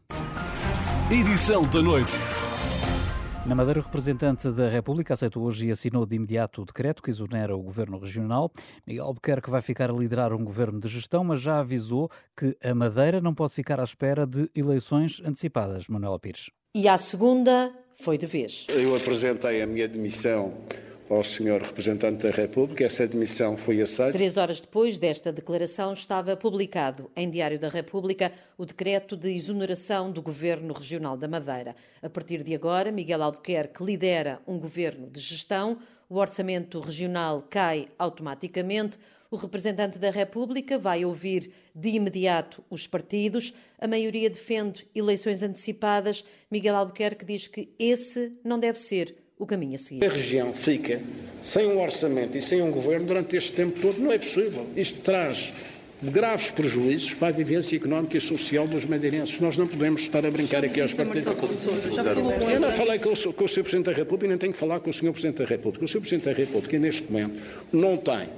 Edição 1.11 1.67
da 1.67 1.81
noite. 1.81 2.11
Na 3.47 3.55
Madeira, 3.55 3.79
o 3.79 3.83
representante 3.83 4.51
da 4.51 4.69
República 4.69 5.15
aceitou 5.15 5.43
hoje 5.43 5.67
e 5.67 5.71
assinou 5.71 6.05
de 6.05 6.17
imediato 6.17 6.61
o 6.61 6.65
decreto 6.65 7.01
que 7.01 7.09
exonera 7.09 7.55
o 7.55 7.63
governo 7.63 7.97
regional. 7.97 8.51
Miguel 8.85 9.05
Albuquerque 9.05 9.49
vai 9.49 9.61
ficar 9.61 9.89
a 9.89 9.93
liderar 9.93 10.33
um 10.33 10.43
governo 10.43 10.79
de 10.79 10.87
gestão, 10.87 11.23
mas 11.23 11.39
já 11.39 11.57
avisou 11.57 12.11
que 12.37 12.55
a 12.63 12.75
Madeira 12.75 13.21
não 13.21 13.33
pode 13.33 13.53
ficar 13.53 13.79
à 13.79 13.83
espera 13.83 14.27
de 14.27 14.47
eleições 14.53 15.19
antecipadas. 15.25 15.87
Manuela 15.87 16.19
Pires. 16.19 16.51
E 16.75 16.87
à 16.87 16.97
segunda 16.97 17.73
foi 17.95 18.19
de 18.19 18.27
vez. 18.27 18.67
Eu 18.69 18.95
apresentei 18.95 19.63
a 19.63 19.65
minha 19.65 19.87
demissão 19.87 20.53
ao 21.09 21.23
Sr. 21.23 21.61
Representante 21.61 22.27
da 22.27 22.31
República. 22.31 22.83
Essa 22.83 23.03
admissão 23.03 23.55
foi 23.57 23.81
aceita. 23.81 24.17
Três 24.17 24.37
horas 24.37 24.61
depois 24.61 24.97
desta 24.97 25.31
declaração, 25.31 25.93
estava 25.93 26.35
publicado 26.35 27.09
em 27.15 27.29
Diário 27.29 27.59
da 27.59 27.69
República 27.69 28.31
o 28.57 28.65
decreto 28.65 29.15
de 29.15 29.31
exoneração 29.31 30.11
do 30.11 30.21
Governo 30.21 30.73
Regional 30.73 31.17
da 31.17 31.27
Madeira. 31.27 31.75
A 32.01 32.09
partir 32.09 32.43
de 32.43 32.53
agora, 32.53 32.91
Miguel 32.91 33.23
Albuquerque 33.23 33.83
lidera 33.83 34.39
um 34.47 34.59
governo 34.59 35.09
de 35.09 35.19
gestão, 35.19 35.77
o 36.09 36.17
orçamento 36.17 36.79
regional 36.79 37.45
cai 37.49 37.89
automaticamente. 37.99 38.97
O 39.29 39.35
representante 39.35 39.99
da 39.99 40.09
República 40.09 40.79
vai 40.79 41.03
ouvir 41.03 41.51
de 41.75 41.89
imediato 41.89 42.63
os 42.69 42.87
partidos. 42.87 43.53
A 43.77 43.87
maioria 43.87 44.29
defende 44.29 44.87
eleições 44.95 45.43
antecipadas. 45.43 46.23
Miguel 46.49 46.77
Albuquerque 46.77 47.25
diz 47.25 47.47
que 47.47 47.69
esse 47.77 48.31
não 48.41 48.57
deve 48.57 48.79
ser 48.79 49.26
o 49.39 49.45
caminho 49.45 49.75
a 49.75 49.77
seguir. 49.77 50.05
A 50.05 50.09
região 50.09 50.53
fica 50.53 50.99
sem 51.43 51.67
um 51.67 51.81
orçamento 51.81 52.37
e 52.37 52.41
sem 52.41 52.61
um 52.61 52.71
governo 52.71 53.05
durante 53.05 53.35
este 53.35 53.51
tempo 53.51 53.79
todo, 53.79 53.99
não 53.99 54.11
é 54.11 54.17
possível. 54.17 54.65
Isto 54.75 54.99
traz 55.01 55.53
graves 56.01 56.51
prejuízos 56.51 57.13
para 57.13 57.29
a 57.29 57.31
vivência 57.31 57.75
económica 57.75 58.17
e 58.17 58.21
social 58.21 58.67
dos 58.67 58.85
madeirenses. 58.85 59.39
Nós 59.39 59.57
não 59.57 59.67
podemos 59.67 60.01
estar 60.01 60.25
a 60.25 60.31
brincar 60.31 60.63
aqui 60.63 60.81
aos 60.81 60.93
partidos. 60.93 61.25
Eu 61.25 62.59
não 62.59 62.71
falei 62.71 62.99
com 62.99 63.09
o, 63.09 63.33
com 63.33 63.45
o 63.45 63.47
Sr. 63.47 63.61
Presidente 63.61 63.85
da 63.85 63.93
República, 63.93 64.27
nem 64.27 64.37
tenho 64.37 64.53
que 64.53 64.59
falar 64.59 64.79
com 64.79 64.89
o 64.89 64.93
Sr. 64.93 65.11
Presidente 65.11 65.37
da 65.37 65.45
República. 65.45 65.85
O 65.85 65.87
Sr. 65.87 65.99
Presidente 65.99 66.25
da 66.25 66.33
República, 66.33 66.77
neste 66.77 67.03
momento, 67.03 67.41
não 67.71 67.97
tem 67.97 68.29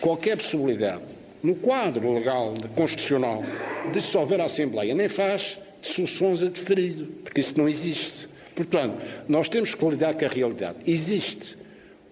qualquer 0.00 0.36
possibilidade, 0.36 1.02
no 1.42 1.54
quadro 1.54 2.12
legal, 2.12 2.54
constitucional, 2.74 3.44
de 3.86 3.92
dissolver 3.92 4.40
a 4.40 4.44
Assembleia, 4.44 4.94
nem 4.94 5.08
faz 5.08 5.58
soluções 5.82 6.42
a 6.42 6.46
deferido, 6.46 7.06
porque 7.22 7.40
isso 7.40 7.54
não 7.56 7.68
existe. 7.68 8.31
Portanto, 8.54 9.00
nós 9.28 9.48
temos 9.48 9.74
que 9.74 9.84
lidar 9.84 10.14
com 10.14 10.24
a 10.24 10.28
realidade. 10.28 10.78
Existe 10.86 11.56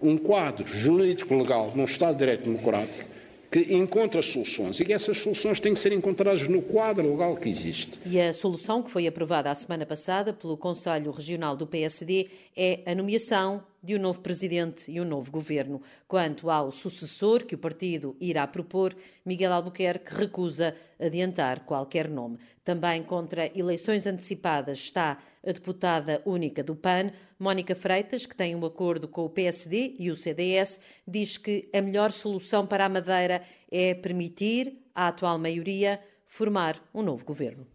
um 0.03 0.17
quadro 0.17 0.67
jurídico 0.67 1.35
legal 1.35 1.73
num 1.75 1.85
Estado 1.85 2.13
de 2.13 2.19
Direito 2.19 2.45
Democrático 2.45 3.11
que 3.51 3.75
encontra 3.75 4.23
soluções 4.23 4.79
e 4.79 4.93
essas 4.93 5.19
soluções 5.19 5.59
têm 5.59 5.75
que 5.75 5.81
ser 5.81 5.93
encontradas 5.93 6.47
no 6.47 6.63
quadro 6.63 7.11
legal 7.11 7.37
que 7.37 7.49
existe. 7.49 7.99
E 8.07 8.21
a 8.21 8.33
solução 8.33 8.81
que 8.81 8.91
foi 8.91 9.09
aprovada 9.09 9.51
a 9.51 9.55
semana 9.55 9.85
passada 9.85 10.33
pelo 10.33 10.57
Conselho 10.57 11.11
Regional 11.11 11.57
do 11.57 11.67
PSD 11.67 12.29
é 12.57 12.81
a 12.87 12.95
nomeação 12.95 13.63
de 13.83 13.97
um 13.97 13.99
novo 13.99 14.21
presidente 14.21 14.91
e 14.91 15.01
um 15.01 15.05
novo 15.05 15.31
governo. 15.31 15.81
Quanto 16.07 16.51
ao 16.51 16.71
sucessor 16.71 17.45
que 17.45 17.55
o 17.55 17.59
partido 17.59 18.17
irá 18.21 18.47
propor, 18.47 18.95
Miguel 19.25 19.53
Albuquerque 19.53 20.15
recusa 20.15 20.75
adiantar 20.99 21.61
qualquer 21.61 22.09
nome. 22.09 22.39
Também 22.65 23.03
contra 23.03 23.51
eleições 23.59 24.07
antecipadas 24.07 24.79
está 24.79 25.19
a 25.47 25.53
deputada 25.53 26.21
única 26.27 26.63
do 26.63 26.77
PAN, 26.77 27.11
Mónica 27.39 27.75
Freitas, 27.75 28.27
que 28.27 28.37
tem 28.37 28.55
um 28.55 28.65
acordo 28.65 29.09
com 29.09 29.25
o 29.25 29.31
PSD 29.31 29.95
e 29.99 30.11
o 30.11 30.17
CDS, 30.17 30.79
diz 31.09 31.39
que 31.39 31.69
a 31.73 31.81
melhor 31.81 32.13
solução 32.13 32.67
para 32.67 32.85
a 32.85 32.89
Madeira 32.89 33.43
é 33.71 33.95
permitir 33.95 34.79
à 34.95 35.09
atual 35.09 35.39
maioria 35.39 35.99
formar 36.27 36.81
um 36.95 37.03
novo 37.03 37.25
governo. 37.25 37.67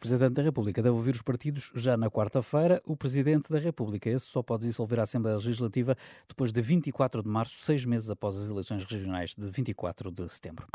O 0.00 0.02
representante 0.02 0.32
da 0.32 0.42
República 0.42 0.82
deve 0.82 0.96
ouvir 0.96 1.10
os 1.10 1.20
partidos 1.20 1.70
já 1.74 1.94
na 1.94 2.10
quarta-feira. 2.10 2.80
O 2.86 2.96
Presidente 2.96 3.52
da 3.52 3.58
República, 3.58 4.08
esse 4.08 4.24
só 4.24 4.42
pode 4.42 4.66
dissolver 4.66 4.98
a 4.98 5.02
Assembleia 5.02 5.36
Legislativa 5.36 5.94
depois 6.26 6.50
de 6.50 6.62
24 6.62 7.22
de 7.22 7.28
março, 7.28 7.56
seis 7.58 7.84
meses 7.84 8.08
após 8.08 8.34
as 8.38 8.48
eleições 8.48 8.82
regionais 8.86 9.34
de 9.36 9.46
24 9.46 10.10
de 10.10 10.26
setembro. 10.30 10.66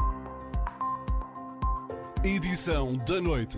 Edição 2.24 2.98
da 2.98 3.20
noite. 3.20 3.58